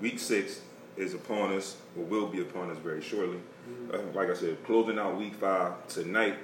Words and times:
week 0.00 0.18
six 0.18 0.60
is 0.96 1.14
upon 1.14 1.52
us, 1.52 1.76
or 1.98 2.04
will 2.04 2.26
be 2.28 2.40
upon 2.40 2.70
us 2.70 2.78
very 2.78 3.00
shortly. 3.02 3.38
Mm-hmm. 3.68 3.94
Uh, 3.94 4.12
like 4.20 4.30
I 4.30 4.34
said, 4.34 4.62
closing 4.64 4.98
out 4.98 5.16
week 5.16 5.34
five 5.34 5.86
tonight 5.88 6.36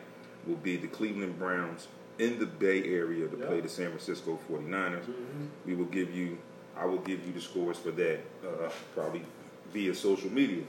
will 0.46 0.56
be 0.56 0.76
the 0.76 0.88
Cleveland 0.88 1.38
Browns 1.38 1.86
in 2.18 2.38
the 2.38 2.46
Bay 2.46 2.82
Area 2.84 3.28
to 3.28 3.36
Yeah. 3.38 3.46
play 3.46 3.60
the 3.60 3.68
San 3.68 3.88
Francisco 3.88 4.38
49ers. 4.48 5.04
Mhm. 5.04 5.48
We 5.66 5.74
will 5.74 5.84
give 5.86 6.12
you, 6.14 6.38
I 6.76 6.84
will 6.86 6.98
give 6.98 7.24
you 7.26 7.32
the 7.32 7.40
scores 7.40 7.78
for 7.78 7.90
that 7.92 8.20
uh, 8.44 8.70
probably 8.94 9.22
via 9.72 9.94
social 9.94 10.30
media. 10.30 10.64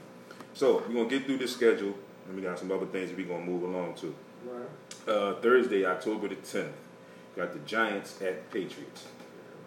So 0.54 0.82
we're 0.88 0.94
gonna 0.94 1.08
get 1.08 1.24
through 1.24 1.38
this 1.38 1.52
schedule, 1.52 1.94
and 2.26 2.36
we 2.36 2.42
got 2.42 2.58
some 2.58 2.70
other 2.70 2.86
things 2.86 3.10
we're 3.16 3.26
gonna 3.26 3.44
move 3.44 3.62
along 3.64 3.94
to. 3.96 4.14
Right. 4.46 5.14
Uh, 5.14 5.34
Thursday, 5.40 5.84
October 5.84 6.28
the 6.28 6.36
10th, 6.36 6.72
got 7.36 7.52
the 7.52 7.58
Giants 7.60 8.20
at 8.22 8.50
Patriots. 8.50 9.06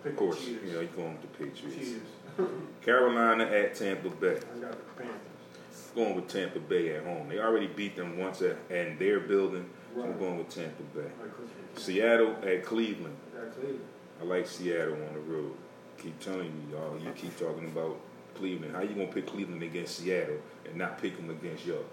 Of 0.06 0.16
course, 0.16 0.46
you 0.48 0.56
know, 0.72 0.82
you're 0.82 0.84
going 0.86 1.14
with 1.14 1.22
the 1.22 1.46
Patriots. 1.46 2.02
Carolina 2.82 3.46
at 3.46 3.76
Tampa 3.76 4.10
Bay. 4.10 4.38
I 4.56 4.60
got 4.60 4.72
the 4.72 5.02
Panthers. 5.04 5.92
Going 5.96 6.16
with 6.16 6.28
Tampa 6.28 6.60
Bay 6.60 6.96
at 6.96 7.04
home. 7.04 7.30
They 7.30 7.40
already 7.40 7.68
beat 7.68 7.96
them 7.96 8.18
once 8.18 8.42
at, 8.42 8.58
in 8.70 8.98
their 9.00 9.20
building, 9.22 9.70
so 9.96 10.04
I'm 10.04 10.18
going 10.20 10.38
with 10.38 10.50
Tampa 10.50 10.84
Bay. 10.94 11.08
Christmas. 11.20 11.84
Seattle 11.86 12.36
at 12.46 12.64
Cleveland. 12.66 13.16
I 13.36 13.50
Cleveland. 13.50 13.80
I 14.22 14.24
like 14.26 14.48
Seattle 14.48 14.94
on 14.94 15.14
the 15.14 15.20
road. 15.22 15.54
Keep 15.98 16.20
telling 16.20 16.46
you, 16.70 16.78
y'all. 16.78 16.98
You 17.00 17.12
keep 17.16 17.38
talking 17.40 17.66
about 17.66 17.98
Cleveland. 18.36 18.76
How 18.76 18.82
you 18.82 18.90
gonna 18.90 19.08
pick 19.08 19.26
Cleveland 19.28 19.64
against 19.64 19.98
Seattle 20.00 20.38
and 20.66 20.76
not 20.76 21.02
pick 21.02 21.16
them 21.16 21.30
against 21.30 21.66
y'all? 21.66 21.86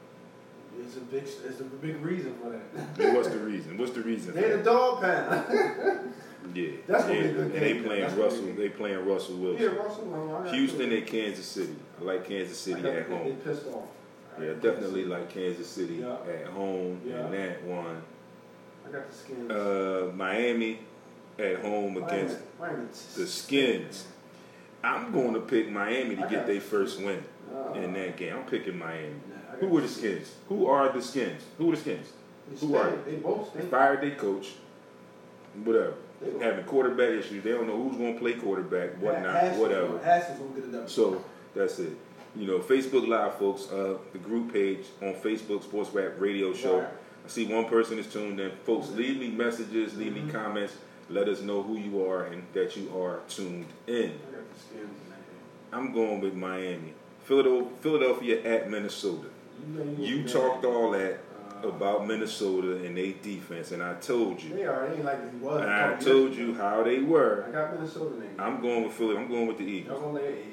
It's 0.81 0.97
a 0.97 1.01
big, 1.01 1.23
it's 1.23 1.61
a 1.61 1.65
big 1.65 1.97
reason 2.01 2.35
for 2.43 2.51
that. 2.51 3.15
What's 3.15 3.29
the 3.29 3.39
reason? 3.39 3.77
What's 3.79 3.93
the 3.93 4.01
reason? 4.01 4.33
For 4.35 4.41
They 4.41 4.51
the 4.57 4.63
dog 4.63 5.03
pound. 5.03 6.15
Yeah, 6.55 6.71
That's 6.87 7.05
gonna 7.05 7.21
be 7.21 7.27
a 7.29 7.33
good 7.33 7.43
and 7.45 7.53
they 7.55 7.75
playing 7.81 8.03
That's 8.03 8.15
Russell. 8.15 8.43
be 8.43 8.51
a 8.51 8.53
good 8.55 8.65
They 8.65 8.69
playing 8.71 9.07
Russell 9.07 9.37
Wilson. 9.37 9.63
yeah, 9.63 9.69
Russell. 9.79 10.53
Houston 10.53 10.93
and 10.93 11.07
Kansas 11.07 11.47
City. 11.47 11.77
I 12.01 12.05
like 12.05 12.29
Kansas 12.29 12.59
City 12.59 12.81
at 12.89 13.09
They 13.09 13.15
home. 13.17 13.37
pissed 13.45 13.67
off. 13.69 13.85
I 14.39 14.45
Yeah, 14.45 14.53
definitely 14.55 15.05
like 15.05 15.29
Kansas 15.31 15.69
City 15.69 15.95
Yeah. 15.97 16.17
at 16.29 16.47
home 16.49 17.01
Yeah. 17.05 17.27
in 17.27 17.33
that 17.33 17.63
one. 17.65 18.03
I 18.87 18.91
got 18.91 19.09
the 19.09 19.15
skins. 19.17 19.51
Uh, 19.51 20.11
Miami 20.15 20.81
at 21.39 21.61
home 21.61 21.97
against 21.97 22.39
the 23.17 23.27
Skins. 23.27 24.07
I'm 24.85 25.13
going 25.13 25.35
to 25.35 25.41
pick 25.41 25.71
Miami 25.71 26.17
to 26.17 26.27
get 26.29 26.47
their 26.47 26.61
first 26.61 27.01
win 27.01 27.23
Uh, 27.55 27.73
in 27.75 27.93
that 27.95 28.17
game. 28.17 28.35
I'm 28.37 28.45
picking 28.47 28.79
Miami. 28.79 29.15
Who 29.61 29.77
are 29.79 29.81
the 29.81 29.89
Skins? 29.89 30.33
Who 30.49 30.67
are 30.67 30.91
the 30.93 31.01
Skins? 31.01 31.43
Who 31.59 31.69
are 31.73 31.77
the 31.77 31.81
Skins? 31.81 32.07
They 32.51 32.67
Who 32.67 32.75
are 32.75 32.89
stink. 32.91 33.05
They 33.05 33.13
both 33.17 33.55
They 33.55 33.61
fired 33.63 34.01
their 34.01 34.17
coach. 34.17 34.55
Whatever. 35.65 35.95
Having 36.41 36.65
quarterback 36.65 37.11
issues. 37.11 37.43
They 37.43 37.51
don't 37.51 37.67
know 37.67 37.83
who's 37.83 37.97
going 37.97 38.15
to 38.15 38.21
play 38.21 38.35
quarterback, 38.35 39.01
whatnot, 39.01 39.57
whatever. 39.57 39.99
Haskins 40.03 40.39
gonna 40.39 40.61
get 40.73 40.83
it. 40.85 40.91
So 40.91 41.25
that's 41.55 41.79
it. 41.79 41.97
You 42.37 42.47
know, 42.47 42.59
Facebook 42.61 43.07
Live, 43.07 43.35
folks. 43.37 43.71
Uh, 43.71 43.99
the 44.13 44.19
group 44.19 44.53
page 44.53 44.87
on 45.03 45.15
Facebook, 45.15 45.63
Sports 45.65 45.91
Rap 45.91 46.13
Radio 46.19 46.53
Show. 46.55 46.79
Right. 46.81 46.89
I 47.25 47.29
see 47.29 47.47
one 47.47 47.67
person 47.67 47.99
is 47.99 48.07
tuned 48.13 48.41
in. 48.41 48.51
Folks, 48.65 48.89
leave 48.91 49.19
me 49.21 49.29
messages, 49.29 49.97
leave 49.97 50.15
me 50.15 50.23
Mhm. 50.23 50.33
comments. 50.33 50.77
Let 51.11 51.29
us 51.29 51.41
know 51.43 51.63
who 51.63 51.77
you 51.77 52.05
are 52.07 52.25
and 52.25 52.43
that 52.55 52.77
you 52.77 52.89
are 52.99 53.21
tuned 53.29 53.67
in. 53.87 53.95
I 53.95 54.37
got 54.37 54.53
the 54.53 54.59
skins 54.59 54.81
in 54.81 55.11
that 55.11 55.19
game. 55.29 55.73
I'm 55.73 55.93
going 55.93 56.21
with 56.21 56.35
Miami. 56.35 56.95
Philadelphia, 57.25 57.69
Philadelphia 57.81 58.43
at 58.45 58.71
Minnesota. 58.71 59.29
You, 59.61 59.85
know 59.85 59.93
you, 59.99 60.17
You 60.23 60.29
talked 60.29 60.65
all 60.65 60.91
that 60.93 61.19
about 61.65 62.07
Minnesota 62.07 62.85
and 62.85 62.97
their 62.97 63.13
defense, 63.13 63.73
and 63.73 63.83
I 63.83 63.95
told 63.95 64.43
you. 64.43 64.55
They 64.55 64.65
are. 64.65 64.89
They 64.89 64.97
ain't 64.97 65.05
like 65.05 65.33
he 65.33 65.39
was. 65.39 65.63
And 65.63 65.71
I 65.71 65.95
told 65.97 66.35
you 66.35 66.55
how 66.55 66.83
they 66.83 67.01
were. 67.01 67.45
I 67.49 67.53
got 67.53 67.75
Minnesota 67.75 68.19
name. 68.19 68.31
I'm 68.39 68.61
going 68.61 68.85
with 68.85 68.93
Philly. 68.93 69.17
I'm 69.17 69.29
going 69.29 69.47
with 69.47 69.59
the 69.59 69.65
Eagles. 69.65 70.01
gonna 70.01 70.13
lay 70.13 70.27
an 70.27 70.33
egg. 70.35 70.45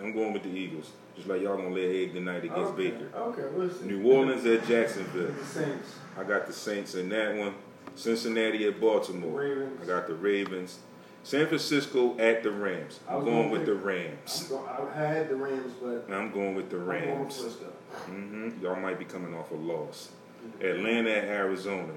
I'm 0.00 0.12
going 0.12 0.32
with 0.32 0.42
the 0.44 0.50
Eagles. 0.50 0.90
Just 1.16 1.28
like 1.28 1.42
y'all 1.42 1.56
gonna 1.56 1.74
lay 1.74 2.04
egg 2.04 2.14
tonight 2.14 2.44
against 2.44 2.72
okay. 2.72 2.90
Baker. 2.90 3.08
Okay, 3.16 3.42
we'll 3.52 3.70
see. 3.70 3.86
New 3.86 4.10
Orleans 4.10 4.46
at 4.46 4.66
Jacksonville. 4.66 5.32
The 5.32 5.44
Saints. 5.44 5.94
I 6.16 6.24
got 6.24 6.46
the 6.46 6.52
Saints 6.52 6.94
in 6.94 7.08
that 7.08 7.36
one. 7.36 7.54
Cincinnati 7.96 8.66
at 8.66 8.74
The 8.74 8.80
Baltimore. 8.80 9.40
Ravens. 9.40 9.80
I 9.82 9.86
got 9.86 10.06
the 10.06 10.14
Ravens. 10.14 10.78
San 11.24 11.46
Francisco 11.48 12.16
at 12.18 12.42
the 12.42 12.50
Rams. 12.50 13.00
I'm 13.08 13.24
going 13.24 13.48
gonna 13.48 13.50
with 13.50 13.66
the 13.66 13.74
Rams. 13.74 14.44
I'm 14.44 14.48
go- 14.56 14.88
I 14.94 14.96
had 14.96 15.28
the 15.28 15.36
Rams, 15.36 15.72
but 15.82 16.06
I'm 16.10 16.30
going 16.30 16.54
with 16.54 16.70
the 16.70 16.76
I'm 16.78 16.86
going 16.86 17.18
Rams. 17.18 17.40
Frisco. 17.40 17.64
hmm 18.06 18.50
Y'all 18.62 18.76
might 18.76 18.98
be 18.98 19.04
coming 19.04 19.34
off 19.34 19.50
a 19.50 19.54
loss. 19.54 20.12
Atlanta 20.60 21.10
at 21.10 21.24
Arizona. 21.24 21.92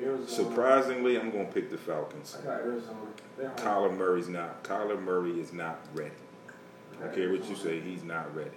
Arizona. 0.00 0.28
Surprisingly, 0.28 1.18
I'm 1.18 1.30
going 1.30 1.46
to 1.46 1.52
pick 1.52 1.70
the 1.70 1.78
Falcons. 1.78 2.36
I 2.40 2.44
got 2.44 2.60
Arizona. 2.60 2.96
Kyler 3.56 3.96
Murray's 3.96 4.28
not. 4.28 4.62
Kyler 4.64 5.00
Murray 5.00 5.38
is 5.40 5.52
not 5.52 5.80
ready. 5.94 6.10
I 6.98 7.04
don't 7.04 7.14
care 7.14 7.30
what 7.30 7.48
you 7.48 7.56
say. 7.56 7.80
He's 7.80 8.02
not 8.02 8.34
ready. 8.34 8.50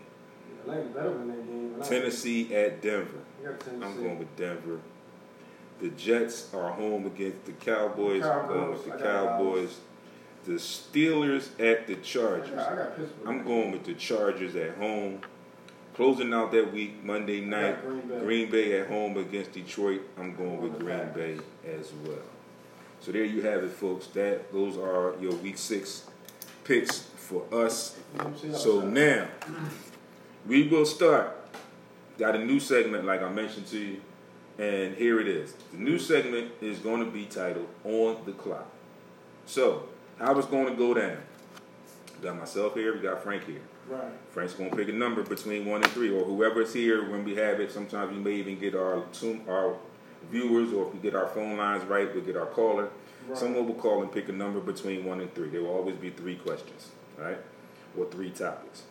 Atlanta 0.61 0.83
better 0.89 1.09
game. 1.11 1.75
Tennessee 1.83 2.53
at 2.55 2.81
Denver. 2.81 3.17
I 3.41 3.53
Tennessee. 3.59 3.85
I'm 3.85 3.95
going 4.03 4.19
with 4.19 4.35
Denver. 4.35 4.79
The 5.81 5.89
Jets 5.89 6.53
are 6.53 6.71
home 6.71 7.05
against 7.05 7.45
the 7.45 7.51
Cowboys. 7.53 8.23
I'm 8.23 8.47
going 8.47 8.71
with 8.71 8.85
the 8.85 8.91
Cowboys. 8.91 9.01
I 9.01 9.03
Cowboys. 9.03 9.79
The 10.45 10.53
Steelers 10.53 11.47
at 11.59 11.87
the 11.87 11.93
I 11.95 12.01
Chargers. 12.01 12.49
got, 12.49 12.71
I 12.71 12.75
got 12.75 12.91
I'm 13.25 13.43
going 13.43 13.71
with 13.71 13.85
the 13.85 13.93
Chargers 13.93 14.55
at 14.55 14.75
home. 14.75 15.19
Closing 15.95 16.33
out 16.33 16.51
that 16.51 16.73
week, 16.73 17.03
Monday 17.03 17.39
night, 17.39 17.85
Green 17.85 18.01
Bay. 18.07 18.19
Green 18.19 18.51
Bay 18.51 18.79
at 18.79 18.87
home 18.87 19.15
against 19.17 19.51
Detroit. 19.51 20.01
I'm 20.17 20.35
going 20.35 20.59
with 20.59 20.79
Green. 20.79 21.09
Bay 21.13 21.37
as 21.67 21.91
well. 22.03 22.17
So 22.99 23.11
there 23.11 23.25
you 23.25 23.41
have 23.43 23.63
it, 23.63 23.71
folks. 23.71 24.07
That 24.07 24.51
those 24.51 24.75
are 24.77 25.13
your 25.21 25.33
week 25.33 25.57
six 25.57 26.09
picks 26.63 27.01
for 27.01 27.45
us. 27.51 27.99
You 28.13 28.17
know 28.17 28.23
what 28.23 28.33
I'm 28.33 28.39
saying? 28.39 28.55
So 28.55 28.81
now 28.81 29.27
we 30.47 30.67
will 30.67 30.85
start. 30.85 31.37
Got 32.17 32.35
a 32.35 32.43
new 32.43 32.59
segment, 32.59 33.05
like 33.05 33.21
I 33.21 33.29
mentioned 33.29 33.67
to 33.67 33.77
you, 33.77 34.01
and 34.57 34.95
here 34.95 35.19
it 35.19 35.27
is. 35.27 35.53
The 35.71 35.77
new 35.77 35.99
segment 35.99 36.51
is 36.61 36.79
going 36.79 37.05
to 37.05 37.11
be 37.11 37.25
titled 37.25 37.67
"On 37.83 38.17
the 38.25 38.31
Clock." 38.31 38.67
So 39.45 39.89
how 40.17 40.35
it's 40.39 40.47
going 40.47 40.67
to 40.67 40.75
go 40.75 40.95
down? 40.95 41.17
Got 42.21 42.39
myself 42.39 42.73
here. 42.73 42.93
We 42.93 42.99
got 42.99 43.21
Frank 43.21 43.45
here. 43.45 43.61
Right. 43.89 44.11
Frank's 44.31 44.53
gonna 44.53 44.75
pick 44.75 44.89
a 44.89 44.93
number 44.93 45.23
between 45.23 45.65
one 45.65 45.83
and 45.83 45.91
three, 45.91 46.09
or 46.09 46.23
whoever's 46.23 46.73
here 46.73 47.09
when 47.09 47.23
we 47.23 47.35
have 47.35 47.59
it. 47.59 47.71
Sometimes 47.71 48.11
we 48.11 48.19
may 48.19 48.33
even 48.33 48.59
get 48.59 48.75
our 48.75 49.03
our 49.47 49.75
viewers, 50.31 50.73
or 50.73 50.87
if 50.87 50.93
we 50.93 50.99
get 50.99 51.15
our 51.15 51.27
phone 51.27 51.57
lines 51.57 51.83
right, 51.85 52.13
we'll 52.13 52.23
get 52.23 52.37
our 52.37 52.45
caller. 52.45 52.89
Right. 53.27 53.37
Someone 53.37 53.67
will 53.67 53.75
call 53.75 54.01
and 54.01 54.11
pick 54.11 54.29
a 54.29 54.31
number 54.31 54.59
between 54.59 55.05
one 55.05 55.19
and 55.19 55.33
three. 55.33 55.49
There 55.49 55.61
will 55.61 55.75
always 55.75 55.95
be 55.97 56.09
three 56.09 56.35
questions, 56.35 56.91
right, 57.17 57.37
or 57.97 58.05
three 58.05 58.31
topics. 58.31 58.83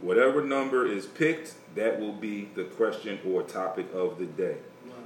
Whatever 0.00 0.42
number 0.42 0.86
is 0.86 1.06
picked, 1.06 1.54
that 1.74 1.98
will 2.00 2.12
be 2.12 2.50
the 2.54 2.64
question 2.64 3.18
or 3.26 3.42
topic 3.42 3.86
of 3.94 4.18
the 4.18 4.26
day. 4.26 4.56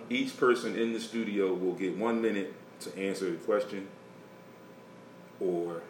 Each 0.08 0.36
person 0.36 0.76
in 0.76 0.92
the 0.92 0.98
studio 1.00 1.54
will 1.54 1.74
get 1.74 1.96
one 1.96 2.20
minute 2.20 2.52
to 2.80 2.98
answer 2.98 3.30
the 3.30 3.36
question 3.36 3.86
or 5.38 5.82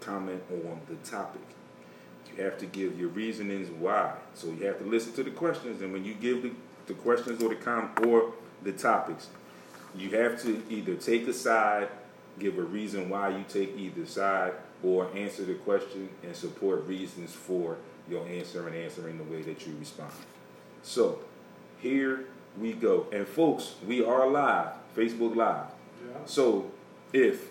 comment 0.00 0.42
on 0.50 0.80
the 0.88 0.96
topic. 1.08 1.42
You 2.38 2.44
have 2.44 2.58
to 2.58 2.66
give 2.66 2.98
your 2.98 3.08
reasonings 3.08 3.68
why. 3.68 4.12
So 4.34 4.46
you 4.48 4.64
have 4.66 4.78
to 4.78 4.84
listen 4.84 5.12
to 5.14 5.24
the 5.24 5.30
questions, 5.30 5.82
and 5.82 5.92
when 5.92 6.04
you 6.04 6.14
give 6.14 6.42
the, 6.42 6.52
the 6.86 6.94
questions 6.94 7.42
or 7.42 7.48
the 7.48 7.56
com 7.56 7.90
or 8.06 8.32
the 8.62 8.72
topics, 8.72 9.26
you 9.96 10.10
have 10.10 10.40
to 10.42 10.62
either 10.70 10.94
take 10.94 11.26
a 11.26 11.32
side, 11.32 11.88
give 12.38 12.56
a 12.58 12.62
reason 12.62 13.08
why 13.08 13.30
you 13.30 13.44
take 13.48 13.76
either 13.76 14.06
side, 14.06 14.52
or 14.84 15.10
answer 15.16 15.44
the 15.44 15.54
question 15.54 16.08
and 16.22 16.36
support 16.36 16.86
reasons 16.86 17.32
for 17.32 17.76
your 18.08 18.24
answer 18.28 18.68
and 18.68 18.76
answering 18.76 19.18
the 19.18 19.24
way 19.24 19.42
that 19.42 19.66
you 19.66 19.74
respond. 19.80 20.12
So 20.82 21.18
here 21.80 22.26
we 22.60 22.72
go. 22.72 23.06
And 23.12 23.26
folks, 23.26 23.74
we 23.84 24.04
are 24.04 24.28
live, 24.28 24.68
Facebook 24.96 25.34
Live. 25.34 25.66
Yeah. 26.06 26.18
So 26.26 26.70
if 27.12 27.48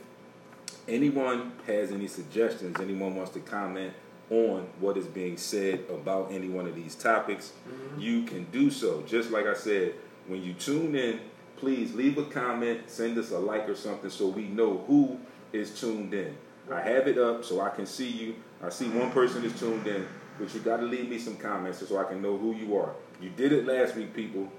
anyone 0.88 1.52
has 1.66 1.92
any 1.92 2.08
suggestions, 2.08 2.80
anyone 2.80 3.16
wants 3.18 3.32
to 3.32 3.42
comment 3.42 3.94
on 4.30 4.68
what 4.80 4.98
is 4.98 5.06
being 5.06 5.38
said 5.38 5.80
about 5.90 6.32
any 6.32 6.50
one 6.50 6.68
of 6.68 6.76
these 6.76 6.96
topics, 6.96 7.54
Mhm. 7.70 8.02
you 8.02 8.24
can 8.24 8.46
do 8.52 8.70
so. 8.70 9.04
Just 9.08 9.32
like 9.32 9.46
I 9.48 9.54
said, 9.54 9.94
when 10.28 10.44
you 10.44 10.54
tune 10.54 10.96
in, 10.96 11.20
please 11.56 11.94
leave 11.96 12.18
a 12.18 12.24
comment, 12.26 12.82
send 12.88 13.18
us 13.18 13.32
a 13.32 13.40
like 13.40 13.68
or 13.70 13.76
something 13.76 14.10
so 14.10 14.28
we 14.28 14.44
know 14.44 14.84
who 14.88 15.18
is 15.54 15.80
tuned 15.80 16.14
in. 16.14 16.36
I 16.72 16.82
have 16.82 17.08
it 17.08 17.18
up 17.18 17.46
so 17.46 17.62
I 17.62 17.70
can 17.70 17.86
see 17.86 18.10
you. 18.10 18.36
I 18.62 18.70
see 18.70 18.90
one 18.90 19.12
person 19.12 19.44
is 19.46 19.58
tuned 19.58 19.88
in, 19.88 20.06
but 20.38 20.54
you 20.54 20.60
got 20.60 20.78
to 20.82 20.86
leave 20.86 21.10
me 21.10 21.18
some 21.18 21.38
comments 21.38 21.88
so 21.88 21.98
I 21.98 22.04
can 22.04 22.22
know 22.22 22.38
who 22.38 22.54
you 22.54 22.76
are. 22.78 22.92
You 23.22 23.30
did 23.30 23.54
it 23.54 23.66
last 23.66 23.96
week, 23.96 24.14
people. 24.14 24.52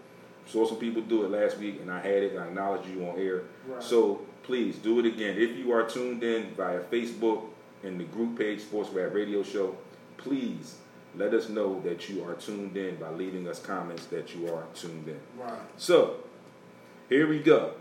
Saw 0.47 0.67
some 0.67 0.79
people 0.79 1.03
do 1.03 1.25
it 1.27 1.31
last 1.31 1.59
week, 1.59 1.79
and 1.83 1.91
I 1.91 2.01
had 2.01 2.23
it. 2.23 2.37
I 2.39 2.47
acknowledged 2.47 2.89
you 2.89 3.05
on 3.07 3.19
air. 3.19 3.43
Right. 3.69 3.83
So 3.83 4.23
please 4.45 4.77
do 4.77 4.99
it 4.99 5.05
again. 5.05 5.37
If 5.37 5.59
you 5.59 5.71
are 5.73 5.83
tuned 5.83 6.23
in 6.25 6.55
via 6.57 6.81
Facebook 6.91 7.43
and 7.83 8.01
the 8.01 8.05
group 8.05 8.39
page 8.39 8.61
Sports 8.61 8.91
Rap 8.91 9.15
Radio 9.15 9.43
Show, 9.43 9.77
please 10.17 10.77
let 11.17 11.35
us 11.35 11.49
know 11.49 11.81
that 11.81 12.09
you 12.09 12.25
are 12.25 12.35
tuned 12.35 12.77
in 12.77 12.97
by 12.97 13.11
leaving 13.11 13.49
us 13.49 13.61
comments 13.61 14.07
that 14.07 14.35
you 14.35 14.53
are 14.53 14.65
tuned 14.75 15.09
in. 15.09 15.19
Right. 15.39 15.53
So 15.77 16.17
here 17.09 17.27
we 17.27 17.39
go. 17.41 17.73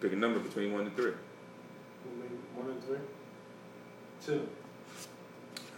Pick 0.00 0.12
a 0.12 0.16
number 0.16 0.38
between 0.38 0.72
one 0.72 0.82
and 0.82 0.96
three. 0.96 1.12
One 2.54 2.70
and 2.70 2.84
three. 2.84 2.98
Two. 4.24 4.48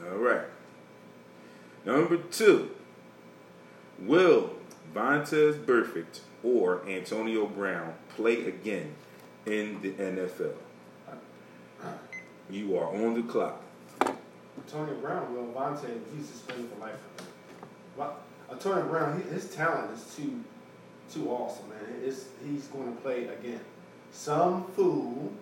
All 0.04 0.18
right. 0.18 0.46
Number 1.84 2.16
two, 2.18 2.70
will 3.98 4.50
Vontaze 4.94 5.64
Burfict 5.64 6.20
or 6.42 6.86
Antonio 6.88 7.46
Brown 7.46 7.94
play 8.14 8.46
again 8.46 8.94
in 9.46 9.80
the 9.80 9.92
NFL? 9.92 10.54
You 12.50 12.78
are 12.78 12.86
on 12.86 13.14
the 13.14 13.22
clock. 13.22 13.62
Antonio 14.56 14.94
Brown, 14.96 15.34
well, 15.34 15.74
Vontae, 15.74 16.00
he's 16.16 16.28
suspended 16.28 16.70
for 16.70 16.80
life. 16.80 16.96
But 17.96 18.20
Antonio 18.50 18.84
Brown, 18.86 19.22
he, 19.22 19.28
his 19.28 19.54
talent 19.54 19.92
is 19.94 20.14
too 20.14 20.42
too 21.12 21.30
awesome, 21.30 21.68
man. 21.70 21.78
It's, 22.04 22.26
he's 22.44 22.66
going 22.66 22.94
to 22.94 23.00
play 23.00 23.28
again. 23.28 23.60
Some 24.12 24.66
fool 24.72 25.32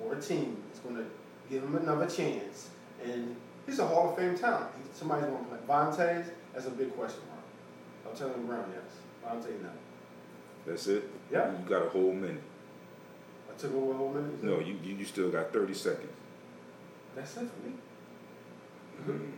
or 0.00 0.14
a 0.14 0.20
team 0.20 0.56
is 0.72 0.80
going 0.80 0.96
to 0.96 1.04
give 1.48 1.62
him 1.62 1.76
another 1.76 2.08
chance, 2.08 2.70
and 3.04 3.36
he's 3.64 3.78
a 3.78 3.86
Hall 3.86 4.10
of 4.10 4.16
Fame 4.16 4.36
talent. 4.36 4.70
He, 4.76 4.98
somebody's 4.98 5.26
going 5.26 5.44
to 5.44 5.50
play. 5.50 5.58
Vontaze, 5.68 6.30
that's 6.52 6.66
a 6.66 6.70
big 6.70 6.94
question 6.96 7.20
mark. 7.28 8.14
Antonio 8.14 8.38
Brown, 8.46 8.72
yes. 8.74 8.92
Vontae, 9.24 9.62
no. 9.62 9.70
That's 10.66 10.86
it? 10.86 11.08
Yeah. 11.30 11.50
You 11.52 11.58
got 11.68 11.86
a 11.86 11.88
whole 11.88 12.12
minute. 12.12 12.42
I 13.52 13.58
took 13.60 13.74
over 13.74 13.92
a 13.92 13.96
whole 13.96 14.12
minute. 14.12 14.42
No, 14.42 14.60
you, 14.60 14.78
you, 14.82 14.94
you 14.96 15.04
still 15.04 15.30
got 15.30 15.52
30 15.52 15.74
seconds. 15.74 16.08
That's 17.14 17.36
it 17.36 17.48
for 19.04 19.12
me. 19.12 19.28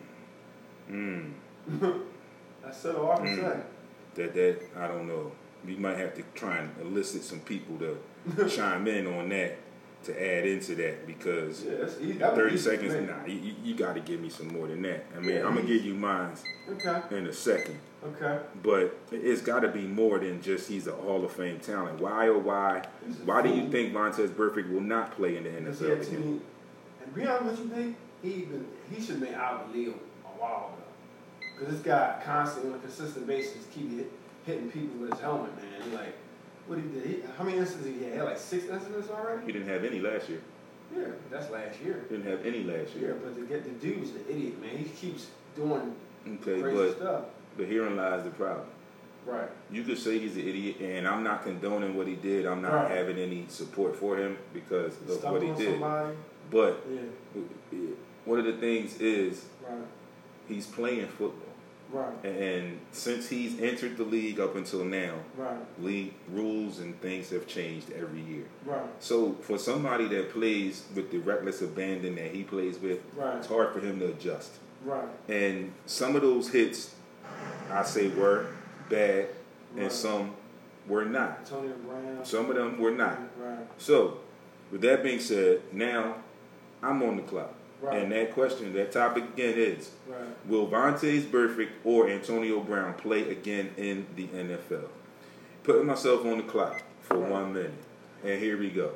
Mm. 0.91 1.33
That's 2.63 2.85
it 2.85 2.95
all 2.97 3.13
I 3.13 3.17
can 3.17 3.27
Mm. 3.27 3.37
say. 3.37 3.61
That, 4.15 4.35
that, 4.35 4.61
I 4.77 4.87
don't 4.89 5.09
know. 5.09 5.33
We 5.67 5.77
might 5.77 5.97
have 5.97 6.15
to 6.15 6.23
try 6.35 6.59
and 6.59 6.71
elicit 6.81 7.25
some 7.25 7.41
people 7.41 7.79
to 7.79 8.49
chime 8.49 8.87
in 8.87 9.07
on 9.07 9.29
that 9.31 9.57
to 10.05 10.13
add 10.39 10.47
into 10.47 10.75
that 10.77 11.07
because 11.07 11.65
Yeah, 11.65 11.77
that's 11.81 11.99
easy. 11.99 12.19
30 12.19 12.59
seconds, 12.59 12.95
nah, 13.09 13.25
you, 13.27 13.35
you, 13.41 13.55
you 13.65 13.75
got 13.75 13.95
to 13.95 14.01
give 14.01 14.21
me 14.21 14.29
some 14.29 14.49
more 14.49 14.69
than 14.69 14.83
that. 14.83 15.07
I 15.17 15.21
mean, 15.21 15.37
Yeah, 15.37 15.47
I'm 15.47 15.55
going 15.55 15.67
to 15.67 15.73
give 15.73 15.85
you 15.85 15.95
mine 15.95 16.33
Okay, 16.71 17.01
in 17.17 17.27
a 17.27 17.33
second. 17.33 17.79
Okay. 18.07 18.39
But 18.63 18.99
it's 19.11 19.43
got 19.43 19.61
to 19.61 19.69
be 19.69 19.83
more 19.83 20.19
than 20.19 20.43
just 20.43 20.69
he's 20.69 20.87
a 20.87 20.93
Hall 20.93 21.25
of 21.25 21.33
Fame 21.33 21.61
talent. 21.61 22.01
Why 22.01 22.27
or 22.27 22.39
why? 22.39 22.85
Why 23.25 23.43
do 23.43 23.49
you 23.49 23.69
think 23.69 23.93
Montez 23.93 24.31
Burfict 24.31 24.73
will 24.73 24.81
not 24.81 25.17
play 25.17 25.37
in 25.37 25.45
the 25.45 25.51
NFL 25.51 25.81
again? 25.81 26.05
too. 26.05 26.43
And 27.03 27.15
be 27.15 27.27
honest 27.27 27.63
with 27.63 27.77
you, 27.77 27.85
Nate, 27.85 27.95
he 28.23 28.29
even 28.43 28.67
he 28.91 29.01
should 29.01 29.17
have 29.17 29.21
been 29.21 29.35
out 29.35 29.63
of 29.63 29.73
the 29.73 29.79
league 29.79 29.89
a 29.89 30.29
while 30.29 30.73
ago. 30.75 31.49
Because 31.59 31.75
this 31.75 31.83
guy 31.83 32.21
constantly 32.25 32.73
on 32.73 32.79
a 32.79 32.81
consistent 32.81 33.27
basis 33.27 33.67
keep 33.73 33.91
hit, 33.97 34.11
hitting 34.47 34.71
people 34.71 34.99
with 34.99 35.13
his 35.13 35.21
helmet, 35.21 35.55
man. 35.57 35.67
He 35.89 35.97
like, 35.97 36.17
what 36.67 36.79
he 36.79 36.85
did? 36.89 37.07
He, 37.07 37.23
how 37.37 37.45
many 37.45 37.59
incidents 37.59 37.87
he 37.87 38.05
had? 38.05 38.13
He 38.13 38.19
had 38.19 38.25
like 38.25 38.39
six 38.39 38.65
incidents 38.65 39.09
He 39.47 39.53
didn't 39.53 39.69
have 39.69 39.85
any 39.85 40.01
last 40.01 40.29
year. 40.29 40.41
Yeah, 40.95 41.05
that's 41.31 41.51
last 41.51 41.81
year. 41.81 42.05
Didn't 42.09 42.27
have 42.27 42.45
any 42.45 42.63
last 42.65 42.95
year. 42.95 43.11
Yeah, 43.11 43.15
but 43.25 43.37
to 43.37 43.47
get 43.47 43.65
the 43.65 43.71
dude's 43.71 44.11
an 44.11 44.25
idiot, 44.29 44.61
man. 44.61 44.77
He 44.77 44.85
keeps 44.85 45.29
doing 45.57 45.95
Okay, 46.27 46.61
crazy 46.61 46.77
but 46.77 46.97
stuff. 46.97 47.25
But 47.57 47.67
herein 47.67 47.97
lies 47.97 48.25
the 48.25 48.31
problem. 48.31 48.67
Right. 49.27 49.49
You 49.71 49.85
could 49.85 49.99
say 49.99 50.19
he's 50.19 50.37
an 50.37 50.47
idiot, 50.47 50.77
and 50.81 51.09
I'm 51.09 51.23
not 51.25 51.45
condoning 51.45 51.97
what 51.97 52.07
he 52.07 52.15
did. 52.15 52.45
I'm 52.45 52.61
not 52.61 52.73
Right. 52.75 52.91
having 52.91 53.17
any 53.19 53.47
support 53.49 53.97
for 53.97 54.17
him 54.17 54.37
because 54.53 54.93
of 55.09 55.25
what 55.25 55.41
he 55.43 55.49
did. 55.53 55.73
somebody. 55.81 56.15
But 56.51 56.85
Yeah. 56.93 57.79
one 58.27 58.39
of 58.39 58.45
the 58.45 58.53
things 58.55 59.01
is 59.01 59.47
Right. 59.63 59.79
he's 60.47 60.67
playing 60.67 61.07
football, 61.07 61.55
Right. 61.91 62.23
and 62.23 62.81
since 62.93 63.31
he's 63.31 63.59
entered 63.63 63.97
the 63.97 64.05
league 64.05 64.39
up 64.41 64.57
until 64.57 64.85
now, 64.85 65.15
Right. 65.39 65.57
league 65.81 66.13
rules 66.31 66.81
and 66.81 67.01
things 67.01 67.31
have 67.31 67.47
changed 67.47 67.93
every 67.93 68.21
year. 68.21 68.45
Right. 68.67 68.83
So 69.01 69.33
for 69.41 69.57
somebody 69.57 70.07
that 70.09 70.31
plays 70.35 70.85
with 70.95 71.11
the 71.11 71.19
reckless 71.19 71.63
abandon 71.63 72.17
that 72.17 72.33
he 72.33 72.43
plays 72.43 72.79
with, 72.79 73.01
Right. 73.17 73.39
it's 73.39 73.47
hard 73.47 73.73
for 73.73 73.81
him 73.81 74.01
to 74.01 74.09
adjust. 74.09 74.59
Right. 74.85 75.09
And 75.31 75.73
some 75.87 76.15
of 76.15 76.21
those 76.21 76.51
hits, 76.51 76.95
I 77.75 77.83
say, 77.83 78.09
were 78.09 78.47
bad, 78.89 79.29
and 79.75 79.83
Right. 79.83 79.93
some 79.93 80.35
were 80.87 81.05
not. 81.05 81.39
Antonio 81.41 81.75
Brown. 81.87 82.25
Some 82.25 82.51
of 82.51 82.57
them 82.57 82.79
were 82.79 82.91
not. 82.93 83.19
Right. 83.39 83.59
So, 83.79 84.19
with 84.71 84.81
that 84.83 85.03
being 85.03 85.21
said, 85.21 85.61
now 85.73 86.17
I'm 86.83 87.03
on 87.03 87.17
the 87.17 87.23
clock. 87.23 87.53
Right. 87.83 88.03
And 88.03 88.13
that 88.13 88.33
question, 88.33 88.73
that 88.75 88.93
topic 88.93 89.25
again 89.35 89.55
is 89.59 89.91
Right. 90.09 90.21
Will 90.47 90.69
Vontaze 90.69 91.23
Burfict 91.23 91.71
or 91.85 92.09
Antonio 92.09 92.61
Brown 92.61 92.95
play 92.95 93.29
again 93.31 93.71
in 93.77 94.07
the 94.17 94.29
NFL? 94.29 94.89
Putting 95.65 95.87
myself 95.87 96.25
on 96.25 96.37
the 96.39 96.43
clock 96.45 96.83
for 97.03 97.17
Right. 97.19 97.31
one 97.31 97.53
minute. 97.53 97.73
And 98.23 98.41
here 98.41 98.57
we 98.59 98.71
go. 98.71 98.93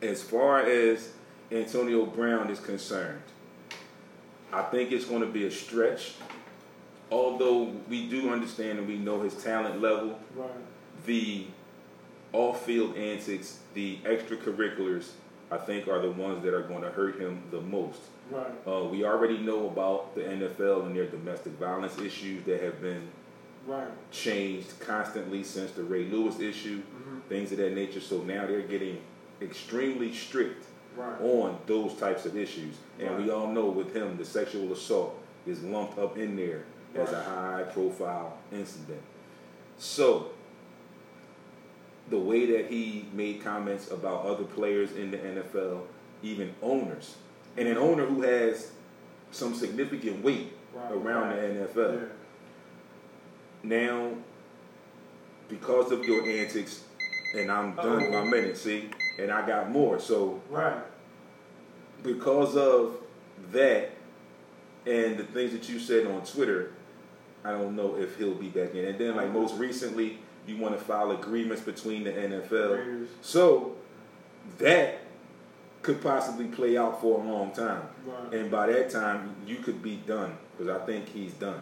As 0.00 0.22
far 0.22 0.60
as 0.60 1.10
Antonio 1.50 2.06
Brown 2.06 2.50
is 2.50 2.60
concerned, 2.60 3.20
I 4.52 4.62
think 4.62 4.92
it's 4.92 5.04
going 5.04 5.20
to 5.22 5.26
be 5.26 5.44
a 5.46 5.50
stretch. 5.50 6.14
Although 7.10 7.72
we 7.88 8.08
do 8.08 8.30
understand 8.30 8.78
and 8.78 8.88
we 8.88 8.96
know 8.96 9.22
his 9.22 9.34
talent 9.42 9.80
level, 9.80 10.18
Right. 10.34 10.50
the 11.06 11.46
off-field 12.32 12.96
antics, 12.96 13.58
the 13.74 13.98
extracurriculars, 14.04 15.10
I 15.50 15.58
think 15.58 15.86
are 15.86 16.00
the 16.00 16.10
ones 16.10 16.42
that 16.44 16.54
are 16.54 16.62
going 16.62 16.82
to 16.82 16.90
hurt 16.90 17.20
him 17.20 17.42
the 17.50 17.60
most. 17.60 18.00
Right. 18.30 18.46
Uh, 18.66 18.84
we 18.84 19.04
already 19.04 19.38
know 19.38 19.66
about 19.68 20.14
the 20.14 20.22
NFL 20.22 20.86
and 20.86 20.96
their 20.96 21.06
domestic 21.06 21.52
violence 21.52 21.98
issues 21.98 22.42
that 22.44 22.62
have 22.62 22.80
been 22.80 23.08
Right. 23.66 23.88
changed 24.10 24.78
constantly 24.80 25.42
since 25.44 25.70
the 25.72 25.82
Ray 25.84 26.04
Lewis 26.06 26.40
issue, 26.40 26.78
Mhm. 26.78 27.22
things 27.28 27.52
of 27.52 27.58
that 27.58 27.72
nature. 27.74 28.00
So 28.00 28.22
now 28.22 28.46
they're 28.46 28.60
getting 28.62 28.98
extremely 29.40 30.12
strict 30.12 30.64
Right. 30.96 31.20
on 31.20 31.58
those 31.66 31.94
types 31.94 32.24
of 32.26 32.36
issues. 32.36 32.74
And 32.98 33.22
we 33.24 33.30
all 33.30 33.46
know 33.48 33.66
with 33.66 33.94
him, 33.94 34.16
the 34.16 34.24
sexual 34.24 34.72
assault 34.72 35.18
is 35.46 35.62
lumped 35.62 35.98
up 35.98 36.16
in 36.18 36.36
there 36.36 36.64
as 36.96 37.12
a 37.12 37.22
high 37.22 37.62
profile 37.72 38.38
incident. 38.52 39.02
So, 39.78 40.30
the 42.10 42.18
way 42.18 42.46
that 42.46 42.70
he 42.70 43.06
made 43.12 43.42
comments 43.42 43.90
about 43.90 44.24
other 44.26 44.44
players 44.44 44.92
in 44.92 45.10
the 45.10 45.16
NFL, 45.18 45.82
even 46.22 46.54
owners, 46.62 47.16
and 47.56 47.66
an 47.66 47.78
owner 47.78 48.04
who 48.04 48.22
has 48.22 48.70
some 49.30 49.54
significant 49.54 50.22
weight 50.22 50.52
Right. 50.74 50.92
around 50.92 51.28
right. 51.28 51.40
the 51.40 51.60
NFL. 51.60 51.94
Yeah. 51.94 52.06
Now, 53.62 54.10
because 55.48 55.92
of 55.92 56.04
your 56.04 56.28
antics, 56.28 56.82
and 57.36 57.50
I'm 57.50 57.74
done 57.76 58.02
with 58.02 58.10
my 58.12 58.24
minute, 58.24 58.56
see, 58.56 58.90
and 59.18 59.30
I 59.30 59.46
got 59.46 59.70
more. 59.70 59.98
So, 60.00 60.40
Right. 60.50 60.82
because 62.02 62.56
of 62.56 62.96
that 63.52 63.90
and 64.86 65.16
the 65.16 65.24
things 65.24 65.52
that 65.52 65.68
you 65.68 65.78
said 65.78 66.06
on 66.06 66.22
Twitter, 66.24 66.72
I 67.44 67.50
don't 67.52 67.76
know 67.76 67.96
if 67.96 68.16
he'll 68.16 68.34
be 68.34 68.48
back 68.48 68.74
in. 68.74 68.84
And 68.86 68.98
then, 68.98 69.16
like 69.16 69.30
most 69.30 69.54
recently, 69.56 70.18
you 70.46 70.56
want 70.56 70.78
to 70.78 70.82
file 70.82 71.10
agreements 71.10 71.62
between 71.62 72.04
the 72.04 72.12
NFL. 72.12 73.06
So 73.20 73.76
that 74.58 75.00
could 75.82 76.02
possibly 76.02 76.46
play 76.46 76.76
out 76.76 77.00
for 77.00 77.20
a 77.20 77.24
long 77.24 77.52
time. 77.52 77.82
Right. 78.06 78.34
And 78.34 78.50
by 78.50 78.68
that 78.68 78.90
time, 78.90 79.36
you 79.46 79.56
could 79.56 79.82
be 79.82 79.96
done 79.96 80.36
because 80.56 80.74
I 80.74 80.84
think 80.86 81.08
he's 81.08 81.34
done. 81.34 81.60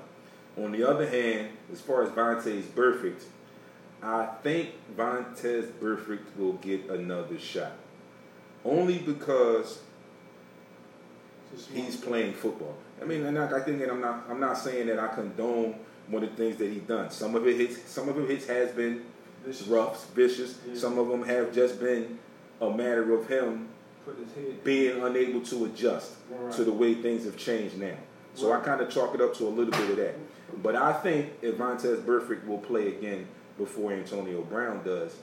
On 0.57 0.71
the 0.71 0.89
other 0.89 1.09
hand, 1.09 1.49
as 1.73 1.81
far 1.81 2.03
as 2.03 2.11
Vontaze 2.11 2.62
Burfict, 2.62 3.25
I 4.03 4.27
think 4.43 4.71
Vontaze 4.97 5.71
Burfict 5.73 6.37
will 6.37 6.55
get 6.55 6.89
another 6.91 7.39
shot. 7.39 7.73
Only 8.65 8.99
because 8.99 9.81
It's 9.83 9.92
a 9.92 9.92
small 9.92 9.92
he's 11.73 11.97
playing 11.97 12.35
football. 12.35 12.75
I 13.00 13.04
mean, 13.04 13.25
and 13.26 13.38
I, 13.38 13.56
I 13.59 13.61
think 13.61 13.80
that 13.80 13.90
I'm 13.90 14.00
not. 14.00 14.25
I'm 14.30 14.40
not 14.40 14.56
saying 14.59 14.87
that 14.88 14.99
I 14.99 15.09
condone 15.09 15.75
one 16.09 16.23
of 16.23 16.30
the 16.30 16.37
things 16.37 16.56
that 16.59 16.71
he's 16.71 16.82
done. 16.82 17.11
Some 17.11 17.35
of 17.35 17.47
it 17.47 17.56
hits. 17.56 17.82
Some 17.90 18.09
of 18.09 18.18
it 18.18 18.28
hits 18.30 18.47
has 18.47 18.71
been 18.73 19.02
Vicious. 19.44 19.66
rough, 19.68 20.11
vicious. 20.14 20.59
Yeah. 20.68 20.75
Some 20.76 20.99
of 20.99 21.09
them 21.09 21.23
have 21.25 21.52
just 21.54 21.80
been 21.80 22.18
a 22.61 22.71
matter 22.71 23.12
of 23.14 23.28
him 23.28 23.68
Put 24.04 24.16
his 24.18 24.32
head. 24.35 24.62
being 24.64 25.02
unable 25.02 25.40
to 25.42 25.64
adjust 25.64 26.12
Right. 26.30 26.52
to 26.54 26.64
the 26.64 26.73
way 26.73 26.94
things 26.94 27.25
have 27.25 27.37
changed 27.37 27.76
now. 27.78 27.97
So 28.35 28.50
Right. 28.50 28.61
I 28.61 28.64
kind 28.64 28.80
of 28.80 28.88
chalk 28.88 29.14
it 29.14 29.21
up 29.21 29.35
to 29.38 29.47
a 29.47 29.49
little 29.50 29.73
bit 29.73 29.90
of 29.90 29.97
that. 29.97 30.14
But 30.62 30.76
I 30.76 30.92
think 30.92 31.40
Vontaze 31.42 32.02
Burfict 32.02 32.47
will 32.47 32.59
play 32.59 32.88
again 32.88 33.26
before 33.59 33.92
Antonio 33.92 34.42
Brown 34.42 34.82
does, 34.85 35.16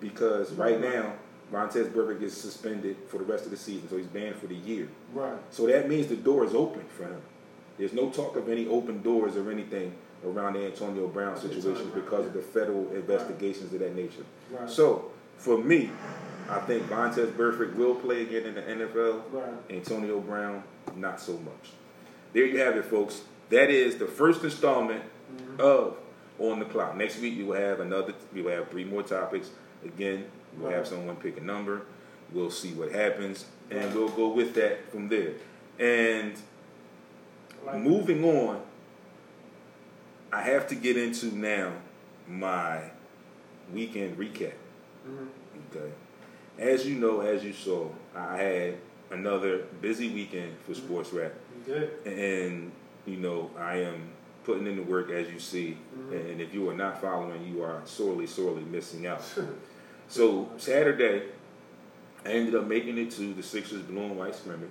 because 0.00 0.52
right 0.52 0.80
Right. 0.80 0.94
now 0.94 1.12
Vontaze 1.52 1.90
Burfict 1.90 2.20
gets 2.20 2.34
suspended 2.36 2.96
for 3.08 3.18
the 3.18 3.24
rest 3.24 3.44
of 3.44 3.50
the 3.50 3.56
season, 3.56 3.88
so 3.88 3.96
he's 3.98 4.06
banned 4.06 4.36
for 4.36 4.46
the 4.46 4.54
year. 4.54 4.88
Right. 5.12 5.36
So 5.50 5.66
that 5.66 5.88
means 5.88 6.06
the 6.08 6.16
door 6.16 6.44
is 6.44 6.54
open 6.54 6.84
for 6.96 7.04
him. 7.04 7.20
There's 7.78 7.92
no 7.92 8.10
talk 8.10 8.36
of 8.36 8.48
any 8.48 8.66
open 8.66 9.02
doors 9.02 9.36
or 9.36 9.50
anything 9.50 9.94
around 10.24 10.54
the 10.54 10.64
Antonio 10.64 11.08
Brown 11.08 11.36
situation 11.36 11.90
because 11.94 12.26
of 12.26 12.32
the 12.32 12.40
federal 12.40 12.90
investigations 12.92 13.72
of 13.74 13.80
that 13.80 13.94
nature. 13.94 14.24
Right. 14.50 14.68
So 14.70 15.10
for 15.36 15.58
me, 15.58 15.90
I 16.48 16.58
think 16.60 16.84
Vontaze 16.88 17.32
Burfict 17.32 17.74
will 17.76 17.94
play 17.96 18.22
again 18.22 18.44
in 18.46 18.54
the 18.54 18.62
NFL. 18.62 19.22
Right. 19.30 19.52
Antonio 19.70 20.20
Brown, 20.20 20.62
not 20.96 21.20
so 21.20 21.32
much. 21.38 21.72
There 22.32 22.46
you 22.46 22.58
have 22.60 22.76
it, 22.76 22.84
folks. 22.86 23.22
That 23.50 23.68
is 23.70 23.96
the 23.98 24.06
first 24.06 24.42
installment 24.42 25.02
Mhm. 25.36 25.60
of 25.60 25.96
On 26.38 26.58
the 26.58 26.64
Clock. 26.64 26.96
Next 26.96 27.20
week 27.20 27.36
we 27.36 27.44
will 27.44 27.56
have 27.60 27.80
another. 27.80 28.14
We 28.32 28.40
will 28.42 28.50
have 28.52 28.68
three 28.68 28.84
more 28.84 29.02
topics. 29.02 29.50
Again, 29.84 30.24
we'll 30.58 30.70
have 30.70 30.86
someone 30.86 31.16
pick 31.16 31.38
a 31.38 31.42
number. 31.44 31.82
We'll 32.32 32.50
see 32.50 32.72
what 32.72 32.92
happens, 32.92 33.44
and 33.70 33.84
Right. 33.84 33.94
we'll 33.94 34.08
go 34.08 34.28
with 34.28 34.54
that 34.54 34.90
from 34.90 35.08
there. 35.08 35.32
And 35.78 36.34
Like- 37.66 37.80
moving 37.80 38.24
on 38.24 38.62
I 40.34 40.40
have 40.40 40.66
to 40.68 40.74
get 40.74 40.96
into 40.96 41.26
now 41.26 41.72
my 42.26 42.80
weekend 43.72 44.16
recap. 44.18 44.54
Mhm. 45.06 45.28
Okay. 45.70 45.92
As 46.58 46.86
you 46.86 46.94
know, 46.96 47.20
as 47.20 47.44
you 47.44 47.52
saw, 47.52 47.90
I 48.14 48.36
had 48.38 48.74
another 49.10 49.58
busy 49.82 50.08
weekend 50.08 50.56
for 50.66 50.72
sports 50.74 51.12
rap. 51.12 51.34
You 51.66 51.74
did. 51.74 52.06
And, 52.06 52.72
you 53.04 53.18
know, 53.18 53.50
I 53.58 53.76
am 53.82 54.08
putting 54.44 54.66
in 54.66 54.76
the 54.76 54.82
work 54.82 55.10
as 55.10 55.30
you 55.30 55.38
see. 55.38 55.76
Mhm. 55.98 56.30
And 56.30 56.40
if 56.40 56.54
you 56.54 56.66
are 56.70 56.74
not 56.74 56.98
following, 57.02 57.44
you 57.46 57.62
are 57.62 57.82
sorely, 57.84 58.26
sorely 58.26 58.62
missing 58.62 59.06
out. 59.06 59.22
So, 60.12 60.46
Saturday, 60.58 61.22
I 62.26 62.28
ended 62.28 62.54
up 62.54 62.66
making 62.66 62.98
it 62.98 63.10
to 63.12 63.32
the 63.32 63.42
Sixers 63.42 63.80
blue 63.80 64.02
and 64.02 64.18
white 64.18 64.34
scrimmage. 64.34 64.68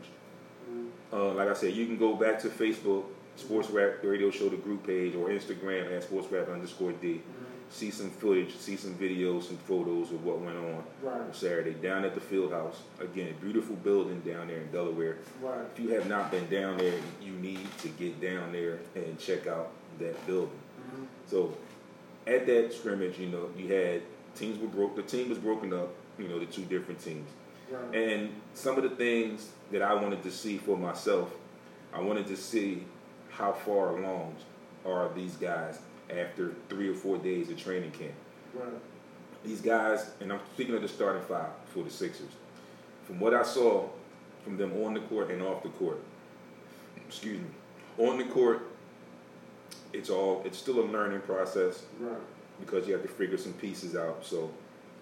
Mhm. 0.72 0.90
Uh, 1.12 1.34
like 1.34 1.48
I 1.50 1.54
said, 1.54 1.74
you 1.74 1.88
can 1.88 1.98
go 1.98 2.14
back 2.16 2.40
to 2.42 2.48
Facebook, 2.48 3.06
Sports 3.38 3.72
Rap 3.72 4.04
Radio 4.04 4.30
Show, 4.30 4.50
the 4.50 4.58
group 4.58 4.86
page, 4.86 5.16
or 5.16 5.30
Instagram 5.30 5.92
at 5.92 6.04
Sports 6.04 6.32
Rap 6.32 6.48
underscore 6.48 6.92
D. 6.92 7.14
Mhm. 7.16 7.72
See 7.72 7.90
some 7.90 8.12
footage, 8.12 8.56
see 8.56 8.76
some 8.76 8.94
videos, 8.94 9.46
some 9.48 9.58
photos 9.58 10.12
of 10.12 10.24
what 10.24 10.42
went 10.42 10.58
on 10.58 10.84
Right. 11.02 11.22
on 11.22 11.34
Saturday 11.34 11.74
down 11.74 12.06
at 12.06 12.14
the 12.14 12.22
field 12.22 12.52
house. 12.52 12.84
Again, 13.00 13.34
beautiful 13.42 13.76
building 13.78 14.20
down 14.24 14.48
there 14.48 14.58
in 14.62 14.72
Delaware. 14.72 15.18
Right. 15.42 15.66
If 15.74 15.80
you 15.84 15.90
have 15.96 16.08
not 16.08 16.30
been 16.30 16.48
down 16.52 16.78
there, 16.78 17.00
you 17.20 17.32
need 17.32 17.66
to 17.80 17.88
get 17.88 18.22
down 18.22 18.52
there 18.52 18.78
and 18.94 19.18
check 19.18 19.48
out 19.48 19.72
that 19.98 20.24
building. 20.28 20.60
Mhm. 20.96 21.06
So 21.26 21.58
at 22.28 22.46
that 22.46 22.74
scrimmage, 22.74 23.18
you 23.18 23.30
know, 23.30 23.50
you 23.58 23.74
had 23.74 24.04
teams 24.36 24.60
were 24.60 24.68
broke. 24.68 24.96
The 24.96 25.04
team 25.04 25.30
was 25.30 25.38
broken 25.38 25.74
up. 25.74 25.90
You 26.18 26.28
know, 26.28 26.40
the 26.40 26.46
two 26.46 26.64
different 26.64 27.00
teams. 27.04 27.30
Right. 27.72 27.96
And 27.96 28.30
some 28.54 28.78
of 28.78 28.84
the 28.84 28.90
things 28.90 29.50
that 29.72 29.82
I 29.82 29.94
wanted 29.94 30.22
to 30.24 30.32
see 30.32 30.58
for 30.58 30.78
myself, 30.78 31.32
I 31.94 32.02
wanted 32.02 32.28
to 32.28 32.38
see 32.38 32.84
how 33.30 33.54
far 33.54 33.98
along 33.98 34.36
are 34.86 35.10
these 35.16 35.36
guys 35.36 35.80
after 36.10 36.54
three 36.70 36.90
or 36.90 36.94
four 36.94 37.18
days 37.18 37.50
of 37.50 37.58
training 37.58 37.92
camp. 37.92 38.14
Right. 38.54 38.68
These 39.44 39.62
guys, 39.62 40.12
and 40.20 40.32
I'm 40.32 40.40
speaking 40.54 40.76
of 40.76 40.82
the 40.82 40.88
starting 40.88 41.24
five 41.24 41.50
for 41.74 41.84
the 41.84 41.90
Sixers. 41.90 42.32
From 43.06 43.20
what 43.20 43.34
I 43.34 43.44
saw 43.44 43.88
from 44.44 44.58
them 44.58 44.74
on 44.84 44.94
the 44.94 45.00
court 45.02 45.32
and 45.32 45.42
off 45.42 45.64
the 45.64 45.70
court, 45.70 46.00
excuse 46.98 47.40
me, 47.40 47.48
on 47.98 48.18
the 48.18 48.26
court, 48.26 48.68
it's 49.94 50.10
all 50.10 50.42
it's 50.46 50.58
still 50.58 50.80
a 50.80 50.86
learning 50.86 51.22
process 51.22 51.84
Right. 52.00 52.18
Because 52.62 52.88
you 52.88 52.94
have 52.94 53.02
to 53.04 53.10
figure 53.10 53.38
some 53.38 53.54
pieces 53.54 53.96
out. 53.96 54.26
So 54.26 54.50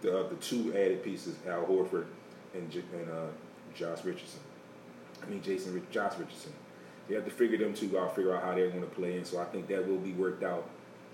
the 0.01 0.19
uh, 0.19 0.29
the 0.29 0.35
two 0.35 0.71
added 0.73 1.03
pieces, 1.03 1.35
Al 1.47 1.65
Horford 1.65 2.05
and 2.53 2.69
J- 2.71 2.83
and 2.93 3.09
uh, 3.09 3.27
Josh 3.75 4.03
Richardson. 4.03 4.39
I 5.21 5.29
mean 5.29 5.41
Jason 5.41 5.73
Rich- 5.73 5.91
Josh 5.91 6.13
Richardson. 6.17 6.53
You 7.07 7.15
have 7.15 7.25
to 7.25 7.31
figure 7.31 7.57
them 7.57 7.73
two 7.73 7.97
out, 7.97 8.15
figure 8.15 8.35
out 8.35 8.43
how 8.43 8.53
they're 8.53 8.69
going 8.69 8.81
to 8.81 8.87
play, 8.87 9.17
and 9.17 9.25
so 9.25 9.39
I 9.39 9.45
think 9.45 9.67
that 9.67 9.87
will 9.87 9.97
be 9.97 10.13
worked 10.13 10.43
out 10.43 10.69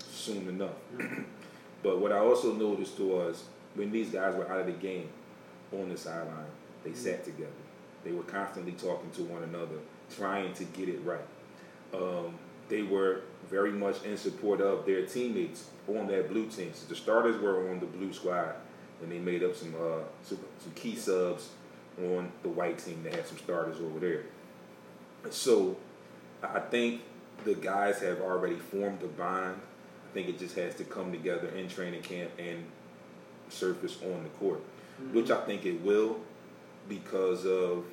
soon 0.08 0.46
enough. 0.48 0.74
but 1.82 2.00
what 2.00 2.12
I 2.12 2.18
also 2.18 2.52
noticed 2.52 2.98
was 3.00 3.44
when 3.74 3.90
these 3.90 4.10
guys 4.10 4.34
were 4.34 4.50
out 4.50 4.60
of 4.60 4.66
the 4.66 4.72
game 4.72 5.08
on 5.72 5.88
the 5.88 5.96
sideline, 5.96 6.44
they 6.84 6.92
sat 6.92 7.24
together. 7.24 7.50
They 8.04 8.12
were 8.12 8.24
constantly 8.24 8.72
talking 8.72 9.10
to 9.12 9.22
one 9.24 9.42
another, 9.42 9.76
trying 10.14 10.52
to 10.54 10.64
get 10.64 10.88
it 10.90 11.00
right. 11.02 11.26
Um, 11.94 12.34
they 12.68 12.82
were 12.82 13.22
very 13.48 13.72
much 13.72 14.02
in 14.04 14.16
support 14.16 14.60
of 14.60 14.86
their 14.86 15.06
teammates 15.06 15.70
on 15.88 16.06
that 16.08 16.28
blue 16.28 16.46
team. 16.46 16.70
So 16.74 16.86
the 16.88 16.96
starters 16.96 17.40
were 17.40 17.70
on 17.70 17.80
the 17.80 17.86
blue 17.86 18.12
squad, 18.12 18.54
and 19.02 19.10
they 19.10 19.18
made 19.18 19.42
up 19.42 19.54
some 19.54 19.74
uh, 19.74 20.02
some, 20.22 20.38
some 20.58 20.72
key 20.74 20.96
subs 20.96 21.50
on 21.98 22.30
the 22.42 22.48
white 22.48 22.78
team. 22.78 23.02
They 23.02 23.10
had 23.10 23.26
some 23.26 23.38
starters 23.38 23.80
over 23.80 23.98
there. 23.98 24.22
So 25.30 25.76
I 26.42 26.60
think 26.60 27.02
the 27.44 27.54
guys 27.54 28.00
have 28.00 28.20
already 28.20 28.56
formed 28.56 29.02
a 29.02 29.06
bond. 29.06 29.60
I 30.10 30.14
think 30.14 30.28
it 30.28 30.38
just 30.38 30.56
has 30.56 30.74
to 30.76 30.84
come 30.84 31.12
together 31.12 31.48
in 31.48 31.68
training 31.68 32.02
camp 32.02 32.30
and 32.38 32.64
surface 33.48 33.98
on 34.02 34.22
the 34.22 34.28
court, 34.40 34.60
which 35.12 35.30
I 35.30 35.40
think 35.42 35.66
it 35.66 35.82
will 35.82 36.18
because 36.88 37.44
of 37.44 37.84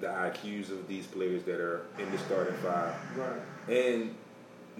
the 0.00 0.06
IQs 0.08 0.70
of 0.70 0.86
these 0.88 1.06
players 1.06 1.42
that 1.44 1.60
are 1.60 1.82
in 1.98 2.10
the 2.10 2.18
starting 2.18 2.54
five 2.56 2.94
Right. 3.16 3.40
and 3.74 4.14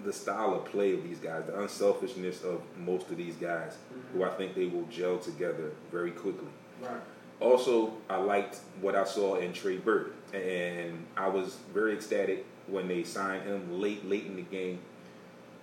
the 0.05 0.13
style 0.13 0.53
of 0.53 0.65
play 0.65 0.93
of 0.93 1.03
these 1.03 1.17
guys, 1.17 1.45
the 1.47 1.59
unselfishness 1.59 2.43
of 2.43 2.61
most 2.77 3.09
of 3.09 3.17
these 3.17 3.35
guys, 3.35 3.75
who 4.13 4.23
I 4.23 4.29
think 4.29 4.53
they 4.53 4.65
will 4.65 4.83
gel 4.91 5.17
together 5.17 5.71
very 5.91 6.11
quickly. 6.11 6.47
Right. 6.81 7.01
Also, 7.39 7.93
I 8.09 8.17
liked 8.17 8.57
what 8.81 8.95
I 8.95 9.03
saw 9.05 9.35
in 9.37 9.53
Trey 9.53 9.77
Burke, 9.77 10.13
and 10.33 11.05
I 11.15 11.27
was 11.29 11.57
very 11.73 11.93
ecstatic 11.93 12.45
when 12.67 12.87
they 12.87 13.03
signed 13.03 13.43
him 13.43 13.79
late, 13.81 14.07
late 14.07 14.25
in 14.27 14.35
the 14.35 14.41
game 14.43 14.79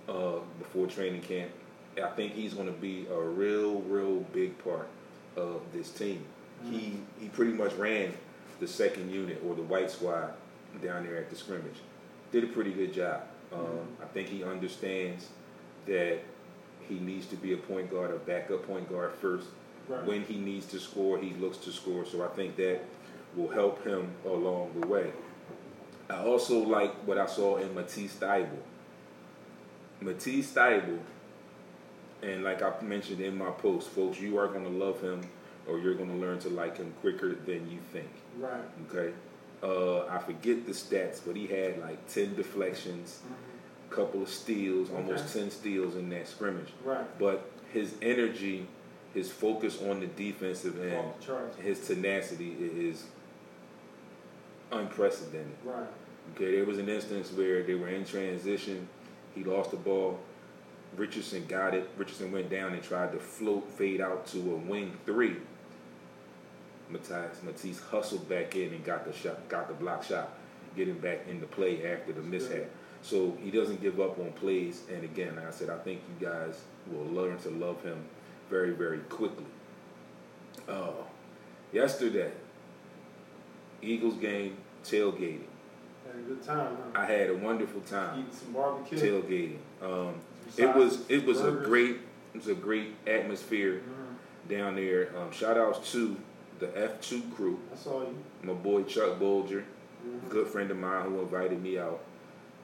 uh, 0.08 0.38
before 0.58 0.87
training 0.88 1.23
camp. 1.23 1.50
I 2.02 2.08
think 2.11 2.32
he's 2.34 2.54
going 2.54 2.66
to 2.66 2.73
be 2.80 3.06
a 3.12 3.20
real, 3.20 3.80
real 3.82 4.20
big 4.32 4.58
part 4.64 4.88
of 5.37 5.61
this 5.73 5.90
team. 5.90 6.25
He 6.68 6.94
he 7.20 7.28
pretty 7.28 7.52
much 7.52 7.73
ran 7.75 8.14
the 8.64 8.73
second 8.73 9.11
unit 9.11 9.42
or 9.47 9.54
the 9.54 9.62
white 9.62 9.90
squad 9.90 10.33
down 10.83 11.04
there 11.04 11.16
at 11.16 11.28
the 11.28 11.37
scrimmage. 11.37 11.76
Did 12.33 12.44
a 12.44 12.47
pretty 12.47 12.73
good 12.73 12.94
job. 12.94 13.21
Um, 13.52 13.87
I 14.02 14.06
think 14.06 14.28
he 14.28 14.42
understands 14.42 15.28
that 15.85 16.21
he 16.88 16.99
needs 16.99 17.26
to 17.26 17.37
be 17.37 17.52
a 17.52 17.59
point 17.59 17.90
guard, 17.90 18.11
a 18.11 18.18
backup 18.18 18.66
point 18.66 18.88
guard 18.88 19.12
first. 19.21 19.49
Right. 19.87 20.04
When 20.06 20.23
he 20.25 20.38
needs 20.38 20.64
to 20.68 20.80
score, 20.80 21.18
he 21.18 21.35
looks 21.35 21.59
to 21.59 21.73
score. 21.73 22.06
So 22.06 22.25
I 22.25 22.28
think 22.28 22.56
that 22.56 22.80
will 23.37 23.50
help 23.50 23.85
him 23.85 24.11
along 24.25 24.80
the 24.80 24.87
way. 24.87 25.12
I 26.09 26.25
also 26.25 26.59
like 26.59 26.94
what 27.06 27.18
I 27.18 27.26
saw 27.26 27.59
in 27.59 27.75
Matisse 27.75 28.14
Thybulle. 28.14 28.49
Matisse 30.00 30.52
Thybulle, 30.52 31.00
and 32.23 32.42
like 32.42 32.62
I 32.62 32.73
mentioned 32.80 33.21
in 33.21 33.37
my 33.37 33.50
post, 33.50 33.90
folks, 33.90 34.18
you 34.18 34.38
are 34.38 34.49
going 34.49 34.64
to 34.64 34.71
love 34.71 35.02
him 35.02 35.21
or 35.68 35.78
you're 35.78 35.94
going 35.94 36.11
to 36.11 36.16
learn 36.16 36.38
to 36.40 36.49
like 36.49 36.76
him 36.76 36.92
quicker 37.00 37.35
than 37.35 37.71
you 37.71 37.78
think. 37.92 38.11
Right. 38.38 38.61
Okay? 38.90 39.12
Uh, 39.62 40.06
I 40.06 40.18
forget 40.18 40.66
the 40.66 40.73
stats, 40.73 41.21
but 41.25 41.37
he 41.37 41.47
had 41.47 41.80
like 41.80 42.06
10 42.09 42.35
deflections, 42.35 43.21
a 43.90 43.94
couple 43.94 44.23
of 44.23 44.28
steals, 44.28 44.90
almost 44.90 45.33
10 45.33 45.50
steals 45.50 45.97
in 45.97 46.11
that 46.11 46.28
scrimmage. 46.28 46.73
Right. 46.85 47.18
But 47.18 47.50
his 47.73 47.94
energy, 48.02 48.66
his 49.14 49.30
focus 49.30 49.80
on 49.83 50.00
the 50.00 50.06
defensive 50.06 50.83
end, 50.85 51.12
the 51.26 51.62
his 51.62 51.87
tenacity 51.87 52.54
is 52.61 53.04
unprecedented. 54.71 55.56
Right. 55.64 55.87
Okay, 56.35 56.56
there 56.56 56.64
was 56.64 56.78
an 56.78 56.88
instance 56.88 57.33
where 57.33 57.62
they 57.62 57.75
were 57.75 57.88
in 57.88 58.04
transition. 58.04 58.88
He 59.35 59.44
lost 59.44 59.71
the 59.71 59.76
ball. 59.76 60.18
Richardson 60.97 61.44
got 61.47 61.75
it. 61.75 61.88
Richardson 61.97 62.33
went 62.33 62.50
down 62.50 62.73
and 62.73 62.83
tried 62.83 63.12
to 63.12 63.18
float, 63.18 63.68
fade 63.71 64.00
out 64.00 64.26
to 64.28 64.38
a 64.38 64.56
wing 64.56 64.97
three. 65.04 65.37
Matisse, 66.99 67.43
Matisse 67.43 67.81
hustled 67.81 68.29
back 68.29 68.55
in 68.57 68.73
and 68.73 68.85
got 68.85 69.05
the 69.05 69.13
shot, 69.13 69.49
got 69.49 69.69
the 69.69 69.75
block 69.75 70.03
shot, 70.05 70.31
getting 70.77 70.99
back 70.99 71.27
into 71.29 71.47
play 71.47 71.85
after 71.93 72.13
the 72.13 72.23
mishap. 72.23 72.67
So 73.03 73.37
he 73.43 73.51
doesn't 73.51 73.83
give 73.83 74.01
up 74.01 74.19
on 74.19 74.33
plays. 74.33 74.83
And 74.93 75.05
again, 75.05 75.37
like 75.37 75.47
I 75.47 75.51
said, 75.51 75.69
I 75.71 75.79
think 75.79 76.01
you 76.09 76.27
guys 76.27 76.61
will 76.91 77.05
learn 77.07 77.37
to 77.39 77.51
love 77.51 77.83
him 77.83 78.03
very, 78.49 78.71
very 78.71 78.99
quickly. 79.01 79.45
Uh, 80.69 80.93
yesterday, 81.73 82.31
Eagles 83.83 84.15
game 84.17 84.57
tailgating. 84.85 85.43
Had 86.07 86.17
a 86.17 86.23
good 86.29 86.43
time, 86.43 86.77
huh? 86.95 87.01
I 87.01 87.05
had 87.05 87.29
a 87.31 87.35
wonderful 87.35 87.81
time 87.83 88.21
Eating 88.21 88.33
some 88.33 88.53
barbecue. 88.53 88.99
tailgating. 88.99 89.57
Um, 89.83 90.15
it 90.57 90.75
was 90.75 91.01
it 91.09 91.25
was 91.27 91.41
a 91.41 91.51
great 91.51 91.97
it 92.35 92.39
was 92.39 92.49
a 92.49 92.55
great 92.55 92.95
atmosphere 93.07 93.81
Mhm. 93.83 94.49
down 94.49 94.77
there. 94.77 95.11
Um, 95.19 95.31
shout 95.33 95.57
outs 95.59 95.91
to 95.93 96.17
the 96.73 96.80
F2 96.80 97.35
crew, 97.35 97.59
I 97.73 97.76
saw 97.76 98.02
you. 98.02 98.16
my 98.42 98.52
boy 98.52 98.83
Chuck 98.85 99.18
Bolger, 99.18 99.64
Mhm. 100.06 100.28
good 100.28 100.47
friend 100.49 100.71
of 100.71 100.76
mine 100.78 101.04
who 101.11 101.21
invited 101.21 101.62
me 101.62 101.78
out. 101.78 102.00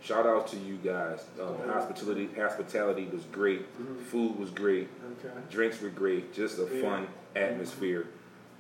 Shout 0.03 0.27
out 0.27 0.47
to 0.49 0.57
you 0.57 0.77
guys. 0.77 1.21
Um, 1.39 1.49
Oh. 1.65 1.73
hospitality 1.73 2.29
hospitality 2.37 3.07
was 3.13 3.23
great. 3.25 3.67
Mhm. 3.79 3.99
Food 4.05 4.39
was 4.39 4.51
great. 4.51 4.89
Okay. 5.19 5.35
Drinks 5.51 5.81
were 5.83 5.91
great. 5.91 6.33
Just 6.33 6.59
a 6.59 6.63
Yeah. 6.75 6.83
fun 6.83 7.09
atmosphere 7.37 8.07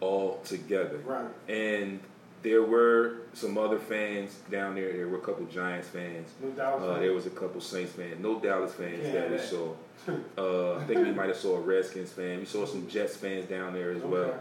all 0.00 0.40
together. 0.44 0.98
Right. 1.04 1.28
And 1.48 2.00
there 2.42 2.62
were 2.62 3.18
some 3.34 3.58
other 3.58 3.78
fans 3.78 4.38
down 4.50 4.74
there. 4.74 4.92
There 4.92 5.08
were 5.08 5.18
a 5.18 5.22
couple 5.22 5.44
Giants 5.46 5.88
fans. 5.88 6.30
No. 6.56 6.62
Uh, 6.62 6.98
there 6.98 7.12
was 7.12 7.26
a 7.26 7.30
couple 7.30 7.60
Saints 7.60 7.92
fans, 7.92 8.18
no 8.20 8.38
Dallas 8.40 8.72
fans 8.72 9.04
Yeah, 9.04 9.12
that 9.12 9.30
we 9.30 9.38
saw. 9.38 9.72
Uh, 10.38 10.76
I 10.78 10.84
think 10.84 11.04
we 11.04 11.12
might 11.12 11.28
have 11.28 11.36
saw 11.36 11.56
a 11.56 11.60
Redskins 11.60 12.10
fan. 12.10 12.38
We 12.38 12.46
saw 12.46 12.64
some 12.64 12.88
Jets 12.88 13.16
fans 13.18 13.44
down 13.46 13.74
there 13.74 13.90
as 13.92 14.00
well. 14.02 14.32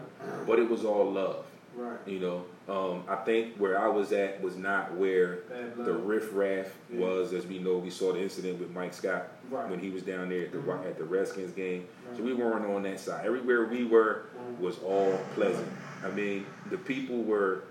But 0.46 0.58
it 0.58 0.70
was 0.70 0.86
all 0.86 1.12
love, 1.12 1.44
Right. 1.76 1.98
you 2.06 2.18
know. 2.18 2.44
Um, 2.66 3.04
I 3.06 3.16
think 3.16 3.56
where 3.58 3.78
I 3.78 3.86
was 3.88 4.10
at 4.12 4.40
was 4.42 4.56
not 4.56 4.94
where 4.94 5.40
the 5.76 5.92
riffraff 5.92 6.74
Yeah. 6.90 7.00
was. 7.00 7.34
As 7.34 7.46
we 7.46 7.58
know, 7.58 7.76
we 7.76 7.90
saw 7.90 8.14
the 8.14 8.20
incident 8.22 8.58
with 8.58 8.70
Mike 8.70 8.94
Scott 8.94 9.28
Right. 9.50 9.68
when 9.68 9.80
he 9.80 9.90
was 9.90 10.02
down 10.02 10.30
there 10.30 10.44
at 10.44 10.52
the 10.52 10.58
Mhm. 10.58 10.86
at 10.86 10.96
the 10.96 11.04
Redskins 11.04 11.52
game. 11.52 11.86
So 12.16 12.22
we 12.22 12.32
weren't 12.32 12.64
on 12.64 12.82
that 12.84 12.98
side. 12.98 13.26
Everywhere 13.26 13.66
we 13.66 13.84
were 13.84 14.22
Mhm. 14.38 14.60
was 14.60 14.78
all 14.82 15.20
pleasant. 15.34 15.68
I 16.02 16.08
mean, 16.10 16.46
the 16.70 16.78
people 16.78 17.22
were. 17.22 17.64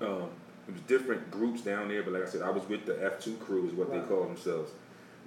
Um, 0.00 0.30
it 0.68 0.74
was 0.74 0.82
different 0.82 1.30
groups 1.30 1.62
down 1.62 1.88
there, 1.88 2.02
but 2.02 2.12
like 2.12 2.22
I 2.22 2.26
said, 2.26 2.42
I 2.42 2.50
was 2.50 2.68
with 2.68 2.86
the 2.86 2.94
F2 2.94 3.38
crew, 3.40 3.66
is 3.66 3.72
what 3.72 3.90
Right. 3.90 4.02
they 4.02 4.08
call 4.08 4.24
themselves. 4.24 4.72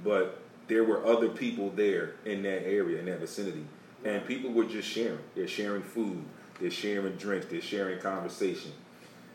but 0.04 0.40
there 0.68 0.84
were 0.84 1.06
other 1.06 1.30
people 1.30 1.70
there 1.70 2.16
in 2.26 2.42
that 2.44 2.66
area, 2.66 2.98
in 3.00 3.06
that 3.06 3.20
vicinity, 3.20 3.66
and 4.04 4.26
people 4.26 4.52
were 4.52 4.66
just 4.66 4.88
sharing. 4.88 5.20
They're 5.36 5.48
sharing 5.48 5.84
food, 5.84 6.24
they're 6.60 6.72
sharing 6.72 7.16
drinks, 7.16 7.48
they're 7.48 7.62
sharing 7.62 8.00
conversation. 8.00 8.72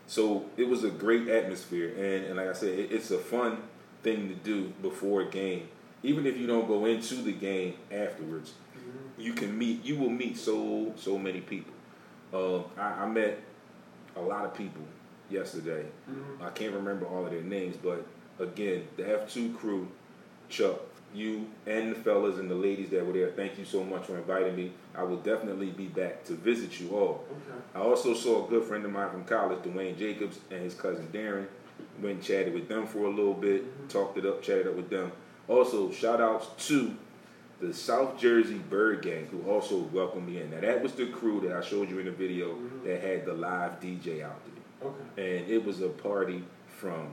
So 0.07 0.45
it 0.57 0.67
was 0.67 0.83
a 0.83 0.89
great 0.89 1.27
atmosphere, 1.27 1.89
and, 1.89 2.25
and 2.25 2.35
like 2.37 2.47
I 2.47 2.53
said, 2.53 2.77
it, 2.77 2.91
it's 2.91 3.11
a 3.11 3.17
fun 3.17 3.63
thing 4.01 4.27
to 4.29 4.35
do 4.35 4.73
before 4.81 5.21
a 5.21 5.29
game. 5.29 5.69
Even 6.01 6.25
if 6.25 6.37
you 6.37 6.47
don't 6.47 6.67
go 6.67 6.85
into 6.85 7.15
the 7.15 7.33
game 7.33 7.75
afterwards, 7.91 8.53
mm-hmm. 8.75 9.21
you 9.21 9.33
can 9.33 9.57
meet. 9.57 9.83
You 9.83 9.97
will 9.97 10.09
meet 10.09 10.37
so 10.37 10.93
so 10.95 11.17
many 11.17 11.41
people. 11.41 11.73
Uh, 12.33 12.59
I, 12.77 13.03
I, 13.03 13.07
met 13.07 13.39
a 14.15 14.21
lot 14.21 14.45
of 14.45 14.53
people 14.53 14.83
yesterday. 15.29 15.85
Mm-hmm. 16.09 16.43
I 16.43 16.49
can't 16.49 16.73
remember 16.73 17.05
all 17.05 17.25
of 17.25 17.31
their 17.31 17.41
names, 17.41 17.75
but 17.81 18.05
again, 18.39 18.87
the 18.97 19.03
F2 19.03 19.57
crew, 19.57 19.87
Chuck, 20.49 20.79
you 21.13 21.47
and 21.65 21.91
the 21.91 21.95
fellas 21.95 22.37
and 22.37 22.49
the 22.49 22.55
ladies 22.55 22.89
that 22.89 23.05
were 23.05 23.13
there, 23.13 23.31
thank 23.31 23.57
you 23.57 23.65
so 23.65 23.83
much 23.83 24.05
for 24.05 24.17
inviting 24.17 24.55
me. 24.55 24.71
I 24.95 25.03
will 25.03 25.17
definitely 25.17 25.71
be 25.71 25.87
back 25.87 26.23
to 26.25 26.33
visit 26.33 26.79
you 26.79 26.91
all. 26.91 27.25
Okay. 27.31 27.59
I 27.75 27.79
also 27.79 28.13
saw 28.13 28.45
a 28.45 28.49
good 28.49 28.63
friend 28.63 28.85
of 28.85 28.91
mine 28.91 29.09
from 29.09 29.23
college, 29.25 29.59
Dwayne 29.59 29.97
Jacobs, 29.97 30.39
and 30.51 30.61
his 30.61 30.75
cousin 30.75 31.07
Darren. 31.11 31.47
Went 32.01 32.15
and 32.15 32.23
chatted 32.23 32.53
with 32.53 32.69
them 32.69 32.87
for 32.87 33.05
a 33.05 33.09
little 33.09 33.33
bit, 33.33 33.65
mm-hmm. 33.65 33.87
talked 33.87 34.17
it 34.17 34.25
up, 34.25 34.41
chatted 34.41 34.67
up 34.67 34.75
with 34.75 34.89
them. 34.89 35.11
Also, 35.47 35.91
shout 35.91 36.21
outs 36.21 36.47
to 36.67 36.95
the 37.59 37.73
South 37.73 38.17
Jersey 38.17 38.57
Bird 38.69 39.01
Gang, 39.01 39.27
who 39.27 39.49
also 39.49 39.79
welcomed 39.79 40.27
me 40.27 40.39
in. 40.39 40.51
Now, 40.51 40.61
that 40.61 40.81
was 40.81 40.93
the 40.93 41.07
crew 41.07 41.41
that 41.41 41.51
I 41.51 41.61
showed 41.61 41.89
you 41.89 41.99
in 41.99 42.05
the 42.05 42.11
video 42.11 42.53
mm-hmm. 42.53 42.87
that 42.87 43.01
had 43.01 43.25
the 43.25 43.33
live 43.33 43.79
DJ 43.81 44.23
out 44.23 44.39
there. 44.45 44.58
Okay. 44.83 45.39
And 45.39 45.49
it 45.49 45.63
was 45.63 45.81
a 45.81 45.89
party 45.89 46.43
from 46.67 47.09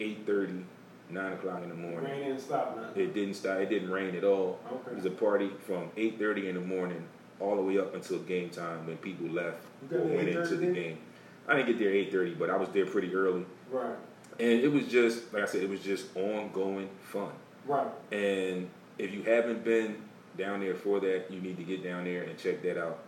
8.30 0.00 0.64
nine 1.10 1.32
o'clock 1.32 1.62
in 1.62 1.68
the 1.68 1.74
morning. 1.74 2.04
Rain 2.04 2.24
didn't 2.24 2.40
stop 2.40 2.76
nothing. 2.76 3.02
It 3.02 3.14
didn't 3.14 3.34
stop. 3.34 3.58
It 3.58 3.68
didn't 3.68 3.90
rain 3.90 4.14
at 4.14 4.24
all. 4.24 4.58
Okay. 4.70 4.92
It 4.92 4.96
was 4.96 5.04
a 5.04 5.10
party 5.10 5.50
from 5.66 5.90
eight 5.96 6.18
thirty 6.18 6.48
in 6.48 6.54
the 6.54 6.60
morning 6.60 7.06
all 7.40 7.56
the 7.56 7.62
way 7.62 7.78
up 7.78 7.94
until 7.94 8.18
game 8.20 8.50
time 8.50 8.86
when 8.86 8.96
people 8.98 9.26
left 9.28 9.58
or 9.92 10.00
went 10.00 10.28
into 10.28 10.56
the 10.56 10.66
game. 10.66 10.98
I 11.46 11.56
didn't 11.56 11.68
get 11.68 11.78
there 11.78 11.90
eight 11.90 12.10
thirty, 12.12 12.34
but 12.34 12.50
I 12.50 12.56
was 12.56 12.68
there 12.70 12.86
pretty 12.86 13.14
early. 13.14 13.44
Right. 13.70 13.96
And 14.40 14.60
it 14.60 14.72
was 14.72 14.86
just 14.88 15.32
like 15.32 15.42
I 15.42 15.46
said, 15.46 15.62
it 15.62 15.68
was 15.68 15.80
just 15.80 16.16
ongoing 16.16 16.88
fun. 17.02 17.32
Right. 17.66 17.86
And 18.12 18.68
if 18.98 19.12
you 19.12 19.22
haven't 19.22 19.64
been 19.64 19.96
down 20.36 20.60
there 20.60 20.74
for 20.74 21.00
that, 21.00 21.30
you 21.30 21.40
need 21.40 21.56
to 21.56 21.64
get 21.64 21.84
down 21.84 22.04
there 22.04 22.22
and 22.22 22.36
check 22.38 22.62
that 22.62 22.78
out 22.78 22.98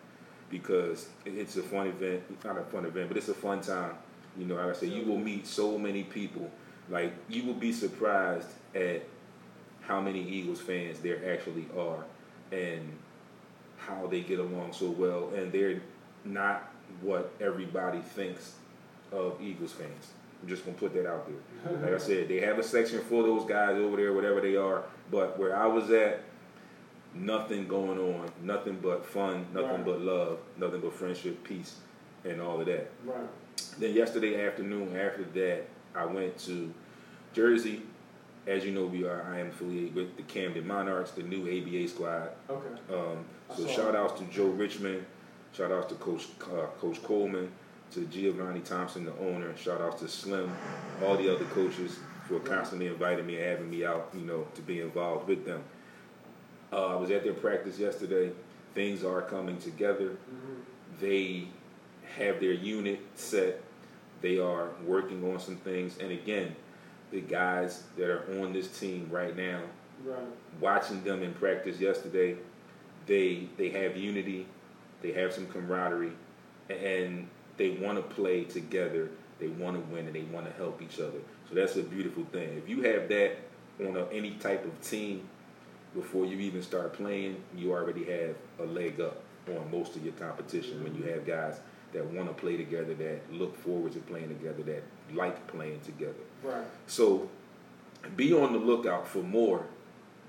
because 0.50 1.08
it's 1.24 1.56
a 1.56 1.62
fun 1.62 1.88
event. 1.88 2.22
It's 2.30 2.44
not 2.44 2.58
a 2.58 2.64
fun 2.64 2.84
event, 2.84 3.08
but 3.08 3.16
it's 3.16 3.28
a 3.28 3.34
fun 3.34 3.60
time. 3.60 3.94
You 4.38 4.46
know, 4.46 4.56
like 4.56 4.66
I 4.66 4.72
said, 4.72 4.90
you 4.90 5.04
will 5.04 5.18
meet 5.18 5.46
so 5.46 5.78
many 5.78 6.04
people 6.04 6.50
like 6.88 7.12
you 7.28 7.44
will 7.44 7.54
be 7.54 7.72
surprised 7.72 8.48
at 8.74 9.02
how 9.80 10.00
many 10.00 10.22
Eagles 10.22 10.60
fans 10.60 11.00
there 11.00 11.32
actually 11.32 11.66
are 11.76 12.04
and 12.52 12.92
how 13.78 14.06
they 14.06 14.20
get 14.20 14.38
along 14.38 14.72
so 14.72 14.90
well 14.90 15.30
and 15.34 15.52
they're 15.52 15.80
not 16.24 16.70
what 17.00 17.32
everybody 17.40 18.00
thinks 18.00 18.54
of 19.12 19.40
Eagles 19.40 19.72
fans. 19.72 20.12
I'm 20.42 20.48
just 20.48 20.64
gonna 20.64 20.76
put 20.76 20.92
that 20.94 21.08
out 21.08 21.28
there. 21.28 21.72
Like 21.82 21.94
I 21.94 21.98
said, 21.98 22.28
they 22.28 22.40
have 22.40 22.58
a 22.58 22.62
section 22.62 23.00
for 23.00 23.22
those 23.22 23.44
guys 23.48 23.76
over 23.76 23.96
there, 23.96 24.12
whatever 24.12 24.40
they 24.40 24.56
are. 24.56 24.82
But 25.10 25.38
where 25.38 25.56
I 25.56 25.66
was 25.66 25.90
at, 25.90 26.22
nothing 27.20 27.66
going 27.66 27.98
on, 27.98 28.30
nothing 28.42 28.78
but 28.82 29.04
fun, 29.04 29.46
nothing 29.52 29.70
right. 29.70 29.84
but 29.84 30.00
love, 30.00 30.38
nothing 30.56 30.80
but 30.80 30.92
friendship, 30.92 31.42
peace, 31.44 31.76
and 32.24 32.40
all 32.40 32.60
of 32.60 32.66
that. 32.66 32.90
Right. 33.04 33.28
Then 33.78 33.94
yesterday 33.94 34.46
afternoon, 34.46 34.96
after 34.96 35.24
that, 35.24 35.64
I 35.94 36.04
went 36.06 36.38
to 36.40 36.72
Jersey. 37.32 37.82
As 38.46 38.64
you 38.64 38.70
know, 38.70 38.86
we 38.86 39.04
are. 39.04 39.22
I 39.24 39.40
am 39.40 39.48
affiliated 39.48 39.94
with 39.94 40.16
the 40.16 40.22
Camden 40.22 40.66
Monarchs, 40.66 41.10
the 41.10 41.22
new 41.22 41.42
ABA 41.42 41.88
squad. 41.88 42.30
Okay. 42.48 42.94
Um, 42.94 43.24
so 43.56 43.66
shout 43.66 43.96
outs 43.96 44.20
to 44.20 44.26
Joe 44.26 44.46
Richmond. 44.46 45.04
Shout 45.52 45.72
outs 45.72 45.88
to 45.88 45.94
Coach 45.96 46.26
uh, 46.42 46.66
Coach 46.78 47.02
Coleman, 47.02 47.50
to 47.92 48.04
Giovanni 48.06 48.60
Thompson, 48.60 49.04
the 49.04 49.18
owner. 49.18 49.56
Shout 49.56 49.80
outs 49.80 50.00
to 50.02 50.08
Slim, 50.08 50.54
all 51.04 51.16
the 51.16 51.34
other 51.34 51.44
coaches 51.46 51.98
for 52.28 52.40
constantly 52.40 52.88
inviting 52.88 53.26
me 53.26 53.36
and 53.36 53.44
having 53.44 53.70
me 53.70 53.84
out, 53.84 54.10
you 54.14 54.22
know, 54.22 54.46
to 54.54 54.62
be 54.62 54.80
involved 54.80 55.28
with 55.28 55.44
them. 55.44 55.62
Uh, 56.72 56.86
I 56.86 56.96
was 56.96 57.10
at 57.10 57.24
their 57.24 57.34
practice 57.34 57.78
yesterday. 57.78 58.32
Things 58.74 59.04
are 59.04 59.22
coming 59.22 59.58
together. 59.58 60.10
Mm-hmm. 60.10 60.54
They 61.00 61.48
have 62.16 62.40
their 62.40 62.52
unit 62.52 63.00
set 63.14 63.62
they 64.20 64.38
are 64.38 64.70
working 64.84 65.32
on 65.32 65.38
some 65.38 65.56
things. 65.56 65.98
And 65.98 66.10
again, 66.10 66.54
the 67.10 67.20
guys 67.20 67.84
that 67.96 68.10
are 68.10 68.42
on 68.42 68.52
this 68.52 68.78
team 68.78 69.08
right 69.10 69.36
now, 69.36 69.60
right. 70.04 70.18
watching 70.60 71.02
them 71.04 71.22
in 71.22 71.32
practice 71.34 71.78
yesterday, 71.78 72.36
they 73.06 73.48
they 73.56 73.68
have 73.70 73.96
unity, 73.96 74.46
they 75.02 75.12
have 75.12 75.32
some 75.32 75.46
camaraderie, 75.46 76.12
and 76.68 77.28
they 77.56 77.70
want 77.70 77.96
to 77.96 78.14
play 78.14 78.44
together. 78.44 79.10
They 79.38 79.48
want 79.48 79.76
to 79.76 79.94
win 79.94 80.06
and 80.06 80.14
they 80.14 80.22
want 80.22 80.46
to 80.46 80.52
help 80.52 80.80
each 80.80 80.98
other. 80.98 81.18
So 81.48 81.54
that's 81.54 81.76
a 81.76 81.82
beautiful 81.82 82.24
thing. 82.32 82.56
If 82.56 82.68
you 82.68 82.82
have 82.82 83.08
that 83.10 83.36
on 83.86 83.96
a, 83.96 84.06
any 84.06 84.30
type 84.32 84.64
of 84.64 84.80
team 84.80 85.28
before 85.94 86.26
you 86.26 86.38
even 86.38 86.62
start 86.62 86.92
playing, 86.92 87.42
you 87.56 87.72
already 87.72 88.04
have 88.04 88.36
a 88.60 88.64
leg 88.64 89.00
up 89.00 89.22
on 89.48 89.70
most 89.70 89.96
of 89.96 90.04
your 90.04 90.12
competition 90.14 90.82
when 90.82 90.94
you 90.94 91.04
have 91.04 91.26
guys 91.26 91.60
that 91.92 92.04
want 92.06 92.28
to 92.28 92.34
play 92.34 92.56
together, 92.56 92.94
that 92.94 93.20
look 93.32 93.56
forward 93.62 93.92
to 93.92 94.00
playing 94.00 94.28
together, 94.28 94.62
that 94.64 94.82
like 95.14 95.46
playing 95.46 95.80
together. 95.80 96.14
Right. 96.42 96.64
So 96.86 97.28
be 98.16 98.32
on 98.32 98.52
the 98.52 98.58
lookout 98.58 99.06
for 99.08 99.22
more 99.22 99.66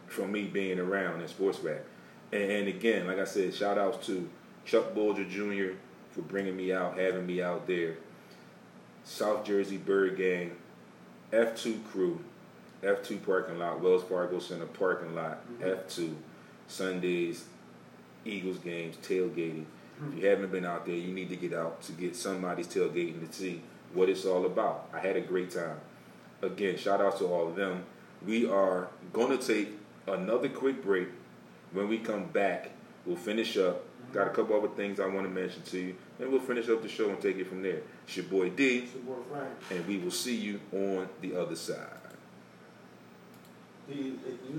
from 0.07 0.31
me 0.31 0.43
being 0.43 0.79
around 0.79 1.21
in 1.21 1.27
sports 1.27 1.59
rap. 1.59 1.83
And, 2.31 2.51
and 2.51 2.67
again, 2.67 3.07
like 3.07 3.19
I 3.19 3.25
said, 3.25 3.53
shout 3.53 3.77
outs 3.77 4.05
to 4.07 4.29
Chuck 4.65 4.93
Bulger 4.93 5.25
Jr. 5.25 5.75
for 6.11 6.21
bringing 6.21 6.55
me 6.55 6.71
out, 6.71 6.97
having 6.97 7.25
me 7.25 7.41
out 7.41 7.67
there. 7.67 7.97
South 9.03 9.45
Jersey 9.45 9.77
Bird 9.77 10.17
Gang, 10.17 10.51
F2 11.31 11.85
crew, 11.85 12.19
F2 12.87 13.23
parking 13.25 13.59
lot, 13.59 13.81
Wells 13.81 14.03
Fargo 14.03 14.39
Center 14.39 14.65
parking 14.65 15.13
lot, 15.13 15.45
mm-hmm. 15.51 15.63
F2, 15.63 16.15
Sundays, 16.67 17.45
Eagles 18.25 18.57
games, 18.59 18.95
tailgating. 18.97 19.65
If 20.09 20.21
you 20.21 20.27
haven't 20.27 20.51
been 20.51 20.65
out 20.65 20.85
there, 20.85 20.95
you 20.95 21.11
need 21.11 21.29
to 21.29 21.35
get 21.35 21.53
out 21.53 21.81
to 21.83 21.91
get 21.91 22.15
somebody's 22.15 22.67
tailgating 22.67 23.27
to 23.27 23.33
see 23.33 23.61
what 23.93 24.09
it's 24.09 24.25
all 24.25 24.45
about. 24.45 24.89
I 24.93 24.99
had 24.99 25.15
a 25.15 25.21
great 25.21 25.51
time. 25.51 25.79
Again, 26.41 26.77
shout 26.77 27.01
out 27.01 27.17
to 27.17 27.25
all 27.25 27.47
of 27.47 27.55
them. 27.55 27.83
We 28.25 28.47
are 28.47 28.89
going 29.11 29.35
to 29.35 29.43
take 29.43 29.69
another 30.05 30.49
quick 30.49 30.83
break. 30.83 31.07
When 31.71 31.87
we 31.87 31.97
come 31.97 32.25
back, 32.25 32.71
we'll 33.05 33.15
finish 33.15 33.57
up. 33.57 33.83
Got 34.13 34.27
a 34.27 34.29
couple 34.29 34.55
other 34.55 34.69
things 34.69 34.99
I 34.99 35.07
want 35.07 35.25
to 35.25 35.29
mention 35.29 35.63
to 35.63 35.79
you, 35.79 35.95
and 36.19 36.31
we'll 36.31 36.39
finish 36.39 36.69
up 36.69 36.81
the 36.81 36.87
show 36.87 37.09
and 37.09 37.19
take 37.19 37.37
it 37.37 37.47
from 37.47 37.61
there. 37.61 37.81
It's 38.05 38.15
your 38.15 38.25
boy 38.25 38.51
D, 38.51 38.87
your 39.05 39.15
boy 39.15 39.45
and 39.71 39.85
we 39.85 39.97
will 39.97 40.11
see 40.11 40.35
you 40.35 40.61
on 40.71 41.09
the 41.21 41.35
other 41.35 41.55
side. 41.55 42.06
Sí, 43.87 43.93
eh, 44.25 44.37
no. 44.45 44.55